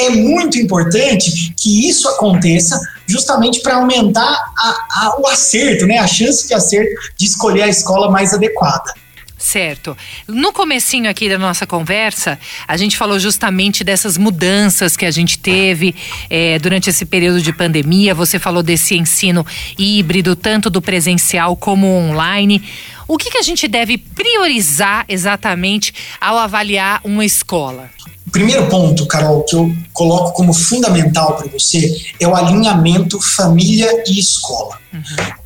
É 0.00 0.10
muito 0.10 0.58
importante 0.58 1.52
que 1.56 1.88
isso 1.88 2.08
aconteça 2.08 2.80
justamente 3.06 3.60
para 3.60 3.76
aumentar 3.76 4.52
a, 4.58 4.68
a, 4.68 5.16
o 5.20 5.26
acerto, 5.26 5.86
né, 5.86 5.98
a 5.98 6.06
chance 6.06 6.46
de 6.46 6.54
acerto 6.54 6.94
de 7.16 7.26
escolher 7.26 7.62
a 7.62 7.68
escola 7.68 8.10
mais 8.10 8.32
adequada. 8.32 8.94
Certo. 9.40 9.96
No 10.28 10.52
comecinho 10.52 11.08
aqui 11.08 11.26
da 11.26 11.38
nossa 11.38 11.66
conversa, 11.66 12.38
a 12.68 12.76
gente 12.76 12.94
falou 12.94 13.18
justamente 13.18 13.82
dessas 13.82 14.18
mudanças 14.18 14.98
que 14.98 15.06
a 15.06 15.10
gente 15.10 15.38
teve 15.38 15.94
é, 16.28 16.58
durante 16.58 16.90
esse 16.90 17.06
período 17.06 17.40
de 17.40 17.50
pandemia. 17.50 18.14
Você 18.14 18.38
falou 18.38 18.62
desse 18.62 18.94
ensino 18.96 19.44
híbrido, 19.78 20.36
tanto 20.36 20.68
do 20.68 20.82
presencial 20.82 21.56
como 21.56 21.86
online. 21.86 22.62
O 23.08 23.16
que, 23.16 23.30
que 23.30 23.38
a 23.38 23.42
gente 23.42 23.66
deve 23.66 23.96
priorizar 23.96 25.06
exatamente 25.08 25.94
ao 26.20 26.36
avaliar 26.36 27.00
uma 27.02 27.24
escola? 27.24 27.90
O 28.30 28.32
primeiro 28.32 28.68
ponto, 28.68 29.08
Carol, 29.08 29.42
que 29.42 29.56
eu 29.56 29.74
coloco 29.92 30.34
como 30.34 30.54
fundamental 30.54 31.34
para 31.34 31.48
você 31.48 32.00
é 32.20 32.28
o 32.28 32.36
alinhamento 32.36 33.20
família 33.20 34.04
e 34.06 34.20
escola. 34.20 34.78
Uhum. 34.94 35.02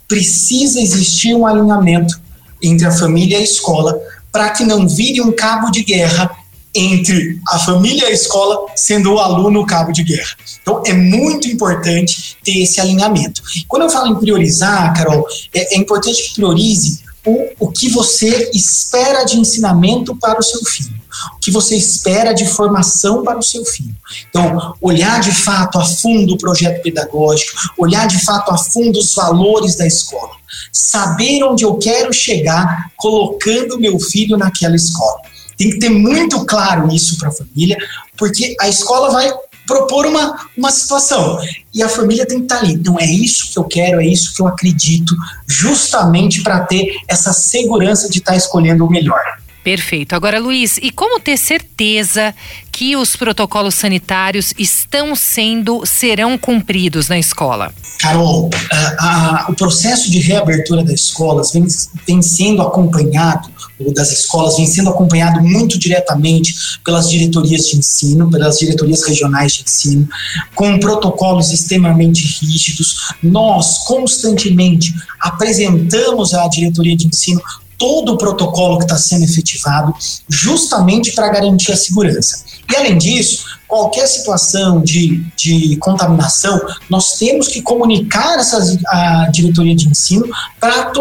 Precisa 0.07 0.79
existir 0.79 1.35
um 1.35 1.47
alinhamento 1.47 2.20
entre 2.62 2.87
a 2.87 2.90
família 2.92 3.38
e 3.38 3.40
a 3.40 3.42
escola, 3.42 3.99
para 4.31 4.51
que 4.51 4.64
não 4.64 4.87
vire 4.87 5.23
um 5.23 5.33
cabo 5.33 5.70
de 5.70 5.83
guerra 5.83 6.31
entre 6.75 7.40
a 7.49 7.59
família 7.59 8.05
e 8.05 8.09
a 8.09 8.11
escola, 8.11 8.66
sendo 8.77 9.14
o 9.14 9.18
aluno 9.18 9.62
o 9.62 9.66
cabo 9.66 9.90
de 9.90 10.03
guerra. 10.03 10.37
Então, 10.61 10.83
é 10.85 10.92
muito 10.92 11.49
importante 11.49 12.37
ter 12.44 12.64
esse 12.64 12.83
alinhamento. 12.83 13.42
Quando 13.66 13.85
eu 13.85 13.90
falo 13.90 14.14
em 14.14 14.20
priorizar, 14.20 14.92
Carol, 14.92 15.27
é, 15.55 15.75
é 15.75 15.79
importante 15.79 16.23
que 16.23 16.35
priorize 16.35 17.03
o, 17.27 17.67
o 17.67 17.73
que 17.73 17.89
você 17.89 18.51
espera 18.53 19.25
de 19.25 19.39
ensinamento 19.39 20.15
para 20.17 20.39
o 20.39 20.43
seu 20.43 20.63
filho, 20.65 20.95
o 21.37 21.39
que 21.39 21.51
você 21.51 21.75
espera 21.77 22.33
de 22.33 22.47
formação 22.47 23.23
para 23.23 23.39
o 23.39 23.43
seu 23.43 23.65
filho. 23.65 23.95
Então, 24.29 24.75
olhar 24.81 25.21
de 25.21 25.33
fato 25.33 25.79
a 25.79 25.85
fundo 25.85 26.35
o 26.35 26.39
projeto 26.39 26.83
pedagógico, 26.83 27.59
olhar 27.79 28.07
de 28.07 28.23
fato 28.25 28.51
a 28.51 28.59
fundo 28.59 28.99
os 28.99 29.15
valores 29.15 29.77
da 29.77 29.87
escola, 29.87 30.33
saber 30.73 31.43
onde 31.45 31.65
eu 31.65 31.77
quero 31.77 32.13
chegar 32.13 32.93
colocando 32.97 33.81
meu 33.81 33.99
filho 33.99 34.37
naquela 34.37 34.77
escola. 34.77 35.21
Tem 35.57 35.71
que 35.71 35.79
ter 35.79 35.89
muito 35.89 36.45
claro 36.45 36.93
isso 36.93 37.17
para 37.17 37.29
a 37.29 37.33
família, 37.33 37.77
porque 38.17 38.55
a 38.61 38.69
escola 38.69 39.11
vai 39.11 39.33
propor 39.66 40.07
uma, 40.07 40.48
uma 40.57 40.70
situação. 40.70 41.38
E 41.72 41.83
a 41.83 41.88
família 41.88 42.27
tem 42.27 42.38
que 42.38 42.44
estar 42.44 42.59
ali. 42.59 42.77
Não 42.77 42.98
é 42.98 43.07
isso 43.07 43.53
que 43.53 43.59
eu 43.59 43.64
quero, 43.64 44.00
é 44.00 44.07
isso 44.07 44.35
que 44.35 44.42
eu 44.42 44.46
acredito, 44.46 45.14
justamente 45.46 46.42
para 46.42 46.61
ter 46.61 46.96
essa 47.09 47.33
segurança 47.33 48.09
de 48.09 48.18
estar 48.18 48.37
escolhendo 48.37 48.85
o 48.85 48.90
melhor. 48.90 49.44
Perfeito. 49.64 50.14
Agora, 50.14 50.38
Luiz, 50.38 50.77
e 50.77 50.90
como 50.90 51.18
ter 51.18 51.38
certeza 51.38 52.35
que 52.70 52.94
os 52.96 53.16
protocolos 53.16 53.74
sanitários 53.74 54.53
estão 54.59 55.16
sendo, 55.16 55.87
serão 55.87 56.37
cumpridos 56.37 57.09
na 57.09 57.18
escola? 57.18 57.72
Carol, 57.98 58.50
a, 58.70 59.46
a, 59.46 59.46
o 59.48 59.55
processo 59.55 60.11
de 60.11 60.18
reabertura 60.18 60.85
das 60.85 61.00
escolas 61.00 61.53
vem, 61.53 61.66
vem 62.07 62.20
sendo 62.20 62.61
acompanhado, 62.61 63.48
ou 63.81 63.94
das 63.94 64.12
escolas, 64.12 64.57
vem 64.57 64.66
sendo 64.66 64.90
acompanhado 64.90 65.40
muito 65.40 65.79
diretamente 65.79 66.55
pelas 66.85 67.09
diretorias 67.09 67.66
de 67.66 67.79
ensino, 67.79 68.31
pelas 68.31 68.59
diretorias 68.59 69.03
regionais 69.03 69.55
de 69.55 69.62
ensino, 69.62 70.07
com 70.55 70.79
protocolos 70.79 71.50
extremamente 71.50 72.22
rígidos. 72.44 73.14
Nós, 73.22 73.79
constantemente, 73.87 74.92
apresentamos 75.20 76.35
à 76.35 76.46
diretoria 76.48 76.94
de 76.94 77.07
ensino 77.07 77.40
todo 77.79 78.13
o 78.13 78.19
protocolo 78.19 78.79
que 78.79 78.85
está 78.85 78.97
sendo 78.97 79.25
efetivado, 79.25 79.95
justamente 80.29 81.13
para 81.13 81.29
garantir 81.29 81.73
a 81.73 81.77
segurança. 81.77 82.45
E 82.71 82.77
além 82.77 82.97
disso, 82.97 83.45
qualquer 83.67 84.07
situação 84.07 84.81
de, 84.81 85.25
de 85.37 85.77
contaminação, 85.77 86.61
nós 86.89 87.15
temos 87.15 87.49
que 87.49 87.61
comunicar 87.61 88.39
essas, 88.39 88.79
a 88.87 89.29
diretoria 89.31 89.75
de 89.75 89.89
ensino 89.89 90.27
para 90.61 90.93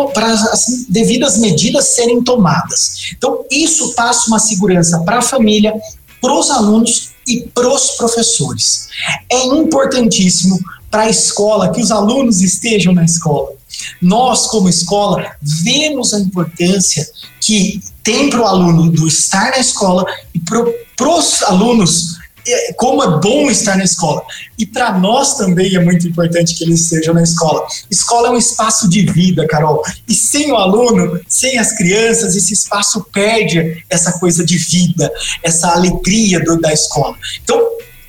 as 0.52 0.86
devidas 0.90 1.38
medidas 1.38 1.96
serem 1.96 2.24
tomadas. 2.24 3.14
Então, 3.16 3.46
isso 3.52 3.94
passa 3.94 4.28
uma 4.28 4.40
segurança 4.40 5.00
para 5.00 5.20
a 5.20 5.22
família, 5.22 5.74
para 6.22 6.34
os 6.34 6.50
alunos 6.50 7.12
e 7.28 7.42
para 7.54 7.68
os 7.68 7.92
professores. 7.92 8.88
É 9.30 9.46
importantíssimo 9.46 10.60
para 10.90 11.04
a 11.04 11.10
escola 11.10 11.72
que 11.72 11.82
os 11.82 11.92
alunos 11.92 12.42
estejam 12.42 12.94
na 12.94 13.04
escola. 13.04 13.50
Nós, 14.02 14.48
como 14.48 14.70
escola, 14.70 15.36
vemos 15.42 16.14
a 16.14 16.20
importância 16.20 17.08
que 17.40 17.82
tem 18.02 18.30
para 18.30 18.42
o 18.42 18.46
aluno 18.46 18.92
do 18.92 19.08
estar 19.08 19.52
na 19.52 19.60
escola 19.60 20.06
e 20.34 20.40
para 20.40 21.10
os 21.10 21.44
alunos 21.44 22.24
é, 22.46 22.74
como 22.74 23.02
é 23.02 23.20
bom 23.20 23.50
estar 23.50 23.78
na 23.78 23.84
escola. 23.84 24.22
E 24.58 24.66
para 24.66 24.98
nós 25.00 25.38
também 25.38 25.76
é 25.76 25.80
muito 25.80 26.08
importante 26.08 26.56
que 26.56 26.64
eles 26.64 26.82
estejam 26.82 27.14
na 27.14 27.24
escola. 27.24 27.66
Escola 27.90 28.28
é 28.28 28.32
um 28.32 28.38
espaço 28.38 28.90
de 28.90 29.06
vida, 29.06 29.48
Carol. 29.48 29.82
E 30.08 30.14
sem 30.14 30.52
o 30.52 30.56
aluno, 30.58 31.20
sem 31.28 31.58
as 31.58 31.76
crianças, 31.78 32.36
esse 32.36 32.54
espaço 32.54 33.06
perde 33.12 33.84
essa 33.90 34.20
coisa 34.20 34.46
de 34.46 34.58
vida, 34.58 35.12
essa 35.42 35.70
alegria 35.70 36.44
do, 36.44 36.60
da 36.60 36.74
escola. 36.74 37.16
Então, 37.42 37.62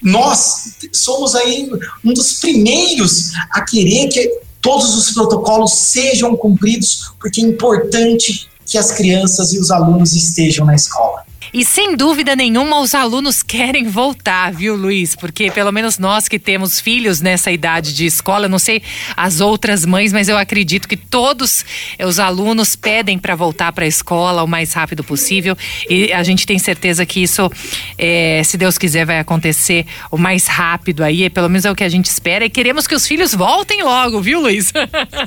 nós 0.03 0.74
somos 0.92 1.35
aí 1.35 1.70
um 2.05 2.12
dos 2.12 2.35
primeiros 2.35 3.31
a 3.50 3.62
querer 3.62 4.09
que 4.09 4.40
todos 4.64 4.96
os 4.96 5.11
protocolos 5.12 5.72
sejam 5.74 6.35
cumpridos, 6.35 7.12
porque 7.20 7.42
é 7.42 7.44
importante 7.44 8.48
que 8.66 8.79
as 8.79 8.92
crianças 8.92 9.53
e 9.53 9.59
os 9.59 9.70
alunos 9.70 10.14
estejam 10.14 10.66
na 10.66 10.74
escola. 10.74 11.24
E 11.55 11.64
sem 11.64 11.94
dúvida 11.94 12.35
nenhuma, 12.35 12.81
os 12.81 12.96
alunos 12.96 13.40
querem 13.46 13.87
voltar, 13.87 14.53
viu, 14.53 14.74
Luiz? 14.74 15.14
Porque 15.14 15.53
pelo 15.53 15.70
menos 15.70 16.00
nós 16.00 16.27
que 16.27 16.37
temos 16.37 16.81
filhos 16.81 17.20
nessa 17.20 17.53
idade 17.53 17.94
de 17.94 18.05
escola, 18.07 18.48
não 18.48 18.59
sei 18.59 18.83
as 19.16 19.40
outras 19.40 19.87
mães, 19.87 20.12
mas 20.12 20.29
eu 20.29 20.37
acredito 20.37 20.88
que 20.88 20.96
todos 20.96 21.64
os 22.05 22.18
alunos 22.18 22.74
pedem 22.74 23.20
para 23.20 23.37
voltar 23.37 23.70
para 23.72 23.85
a 23.85 23.88
escola 23.88 24.42
o 24.42 24.48
mais 24.48 24.72
rápido 24.72 25.05
possível. 25.05 25.57
E 25.88 26.12
a 26.12 26.24
gente 26.24 26.44
tem 26.44 26.59
certeza 26.59 27.07
que 27.07 27.22
isso, 27.22 27.48
é, 27.96 28.42
se 28.44 28.57
Deus 28.57 28.77
quiser, 28.77 29.07
vai 29.07 29.20
acontecer 29.20 29.87
o 30.11 30.18
mais 30.18 30.48
rápido 30.48 31.05
aí. 31.05 31.31
Pelo 31.31 31.48
menos 31.48 31.64
é 31.64 31.70
o 31.70 31.77
que 31.77 31.85
a 31.85 31.88
gente 31.88 32.07
espera. 32.07 32.44
E 32.44 32.50
queremos 32.50 32.88
que 32.88 32.96
os 32.96 33.07
filhos 33.07 33.33
voltem 33.33 33.81
logo, 33.85 34.20
viu, 34.20 34.40
Luiz? 34.40 34.72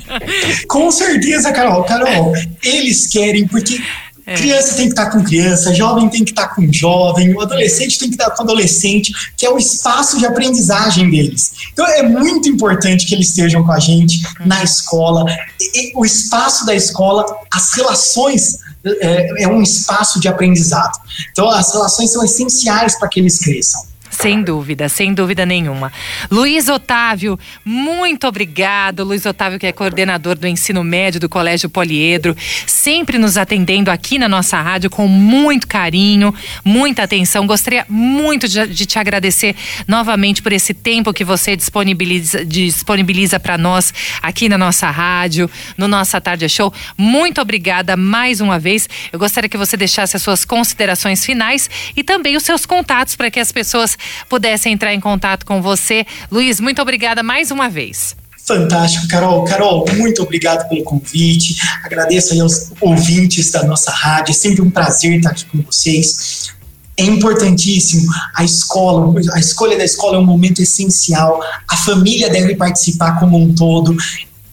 Com 0.68 0.90
certeza, 0.90 1.52
Carol. 1.52 1.84
Carol, 1.84 2.34
eles 2.62 3.06
querem, 3.06 3.27
porque 3.46 3.80
é. 4.28 4.34
Criança 4.34 4.74
tem 4.74 4.84
que 4.84 4.92
estar 4.92 5.10
com 5.10 5.24
criança, 5.24 5.74
jovem 5.74 6.06
tem 6.10 6.22
que 6.22 6.32
estar 6.32 6.48
com 6.48 6.70
jovem, 6.70 7.34
o 7.34 7.40
adolescente 7.40 7.98
tem 7.98 8.10
que 8.10 8.14
estar 8.14 8.30
com 8.30 8.42
adolescente, 8.42 9.10
que 9.34 9.46
é 9.46 9.50
o 9.50 9.56
espaço 9.56 10.18
de 10.18 10.26
aprendizagem 10.26 11.10
deles. 11.10 11.52
Então 11.72 11.86
é 11.86 12.02
muito 12.02 12.46
importante 12.46 13.06
que 13.06 13.14
eles 13.14 13.30
estejam 13.30 13.64
com 13.64 13.72
a 13.72 13.78
gente 13.78 14.20
na 14.44 14.62
escola. 14.62 15.24
E, 15.58 15.92
o 15.96 16.04
espaço 16.04 16.66
da 16.66 16.74
escola, 16.74 17.24
as 17.50 17.72
relações 17.72 18.58
é, 18.84 19.44
é 19.44 19.48
um 19.48 19.62
espaço 19.62 20.20
de 20.20 20.28
aprendizado. 20.28 20.98
Então 21.32 21.48
as 21.48 21.72
relações 21.72 22.12
são 22.12 22.22
essenciais 22.22 22.98
para 22.98 23.08
que 23.08 23.20
eles 23.20 23.38
cresçam. 23.38 23.80
Sem 24.10 24.42
dúvida, 24.42 24.88
sem 24.88 25.12
dúvida 25.12 25.44
nenhuma. 25.44 25.92
Luiz 26.30 26.68
Otávio, 26.68 27.38
muito 27.64 28.26
obrigado. 28.26 29.04
Luiz 29.04 29.26
Otávio, 29.26 29.58
que 29.58 29.66
é 29.66 29.72
coordenador 29.72 30.36
do 30.36 30.46
ensino 30.46 30.82
médio 30.82 31.20
do 31.20 31.28
Colégio 31.28 31.68
Poliedro, 31.68 32.36
sempre 32.66 33.18
nos 33.18 33.36
atendendo 33.36 33.90
aqui 33.90 34.18
na 34.18 34.28
nossa 34.28 34.60
rádio 34.60 34.88
com 34.88 35.06
muito 35.06 35.66
carinho, 35.66 36.34
muita 36.64 37.02
atenção. 37.02 37.46
Gostaria 37.46 37.84
muito 37.88 38.48
de, 38.48 38.66
de 38.66 38.86
te 38.86 38.98
agradecer 38.98 39.54
novamente 39.86 40.42
por 40.42 40.52
esse 40.52 40.72
tempo 40.72 41.12
que 41.12 41.24
você 41.24 41.54
disponibiliza, 41.54 42.44
disponibiliza 42.44 43.38
para 43.38 43.58
nós 43.58 43.92
aqui 44.22 44.48
na 44.48 44.56
nossa 44.56 44.90
rádio, 44.90 45.50
no 45.76 45.86
nossa 45.86 46.20
Tarde 46.20 46.48
Show. 46.48 46.72
Muito 46.96 47.40
obrigada 47.40 47.96
mais 47.96 48.40
uma 48.40 48.58
vez. 48.58 48.88
Eu 49.12 49.18
gostaria 49.18 49.48
que 49.48 49.56
você 49.56 49.76
deixasse 49.76 50.16
as 50.16 50.22
suas 50.22 50.44
considerações 50.44 51.24
finais 51.24 51.68
e 51.96 52.02
também 52.02 52.36
os 52.36 52.42
seus 52.42 52.64
contatos 52.64 53.16
para 53.16 53.30
que 53.30 53.40
as 53.40 53.52
pessoas 53.52 53.97
pudessem 54.28 54.72
entrar 54.72 54.94
em 54.94 55.00
contato 55.00 55.44
com 55.44 55.62
você. 55.62 56.06
Luiz, 56.30 56.60
muito 56.60 56.80
obrigada 56.82 57.22
mais 57.22 57.50
uma 57.50 57.68
vez. 57.68 58.16
Fantástico, 58.48 59.06
Carol. 59.08 59.44
Carol, 59.44 59.84
muito 59.94 60.22
obrigado 60.22 60.66
pelo 60.70 60.82
convite. 60.82 61.54
Agradeço 61.84 62.32
aí 62.32 62.40
aos 62.40 62.72
ouvintes 62.80 63.50
da 63.50 63.62
nossa 63.64 63.90
rádio. 63.90 64.30
É 64.30 64.34
sempre 64.34 64.62
um 64.62 64.70
prazer 64.70 65.18
estar 65.18 65.30
aqui 65.30 65.44
com 65.44 65.60
vocês. 65.60 66.48
É 66.96 67.04
importantíssimo. 67.04 68.10
A 68.34 68.42
escola, 68.42 69.20
a 69.34 69.38
escolha 69.38 69.76
da 69.76 69.84
escola 69.84 70.16
é 70.16 70.18
um 70.18 70.24
momento 70.24 70.62
essencial. 70.62 71.40
A 71.68 71.76
família 71.76 72.30
deve 72.30 72.56
participar 72.56 73.20
como 73.20 73.38
um 73.38 73.54
todo. 73.54 73.94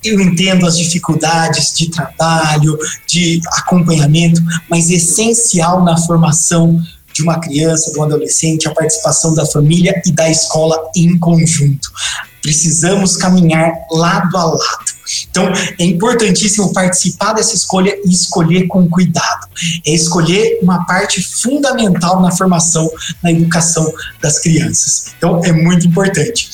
Eu 0.04 0.20
entendo 0.20 0.68
as 0.68 0.78
dificuldades 0.78 1.74
de 1.74 1.90
trabalho, 1.90 2.78
de 3.08 3.40
acompanhamento, 3.54 4.44
mas 4.70 4.90
essencial 4.90 5.86
na 5.86 5.98
formação 5.98 6.80
de 7.16 7.24
uma 7.24 7.40
criança, 7.40 7.94
de 7.94 7.98
um 7.98 8.04
adolescente, 8.04 8.68
a 8.68 8.74
participação 8.74 9.34
da 9.34 9.46
família 9.46 10.02
e 10.06 10.12
da 10.12 10.30
escola 10.30 10.78
em 10.94 11.18
conjunto. 11.18 11.90
Precisamos 12.42 13.16
caminhar 13.16 13.72
lado 13.90 14.38
a 14.38 14.44
lado. 14.44 14.96
Então, 15.30 15.50
é 15.80 15.86
importantíssimo 15.86 16.74
participar 16.74 17.32
dessa 17.34 17.56
escolha 17.56 17.96
e 18.04 18.10
escolher 18.10 18.68
com 18.68 18.90
cuidado. 18.90 19.48
É 19.88 19.92
escolher 19.92 20.60
uma 20.62 20.86
parte 20.86 21.24
fundamental 21.24 22.22
na 22.22 22.32
formação, 22.32 22.92
na 23.24 23.32
educação 23.32 23.92
das 24.22 24.40
crianças. 24.40 25.14
Então, 25.18 25.42
é 25.44 25.54
muito 25.54 25.88
importante. 25.88 26.50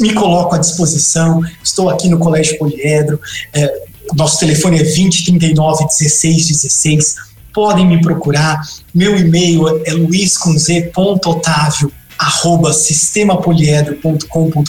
Me 0.00 0.12
coloco 0.12 0.56
à 0.56 0.58
disposição, 0.58 1.40
estou 1.62 1.88
aqui 1.88 2.08
no 2.08 2.18
Colégio 2.18 2.58
Poliedro, 2.58 3.18
é, 3.54 3.82
nosso 4.14 4.40
telefone 4.40 4.80
é 4.80 4.82
2039 4.82 5.84
1616 5.84 7.31
podem 7.52 7.86
me 7.86 8.00
procurar. 8.00 8.60
Meu 8.94 9.16
e-mail 9.16 9.82
é 9.84 9.92
luiz.otávio 9.92 11.92
arroba 12.18 12.72
sistemapoliedro.com.br. 12.72 14.62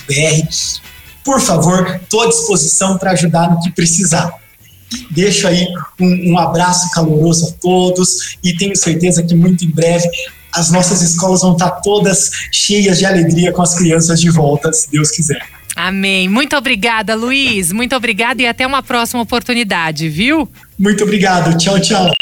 Por 1.24 1.39
favor, 1.39 2.00
estou 2.02 2.22
à 2.22 2.28
disposição 2.28 2.98
para 2.98 3.12
ajudar 3.12 3.52
no 3.52 3.62
que 3.62 3.72
precisar. 3.72 4.34
Deixo 5.12 5.48
aí 5.48 5.67
um, 6.00 6.34
um 6.34 6.38
abraço 6.38 6.89
caloroso 6.91 7.48
a 7.48 7.52
todos 7.62 8.38
e 8.43 8.56
tenho 8.56 8.76
certeza 8.76 9.24
que 9.24 9.36
muito 9.36 9.65
em 9.65 9.72
breve 9.72 10.08
as 10.52 10.72
nossas 10.72 11.02
escolas 11.02 11.41
vão 11.41 11.54
estar 11.54 11.72
todas 11.82 12.30
cheias 12.52 13.00
de 13.00 13.06
alegria 13.06 13.52
com 13.52 13.62
as 13.62 13.76
crianças 13.76 14.19
de 14.19 14.30
volta, 14.30 14.72
se 14.72 14.91
Deus 14.91 15.10
quiser. 15.10 15.52
Amém. 15.76 16.30
Muito 16.30 16.56
obrigada, 16.56 17.15
Luiz. 17.15 17.71
Muito 17.71 17.95
obrigada 17.95 18.41
e 18.41 18.47
até 18.47 18.65
uma 18.65 18.84
próxima 18.84 19.21
oportunidade, 19.21 20.08
viu? 20.08 20.47
Muito 20.78 21.04
obrigado. 21.04 21.58
Tchau, 21.58 21.80
tchau. 21.80 22.13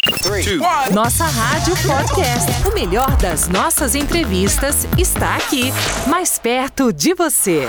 Nossa 0.91 1.25
Rádio 1.25 1.73
Podcast. 1.75 2.67
O 2.67 2.73
melhor 2.73 3.15
das 3.17 3.47
nossas 3.49 3.95
entrevistas 3.95 4.87
está 4.97 5.35
aqui, 5.35 5.73
mais 6.07 6.39
perto 6.39 6.93
de 6.93 7.13
você. 7.13 7.67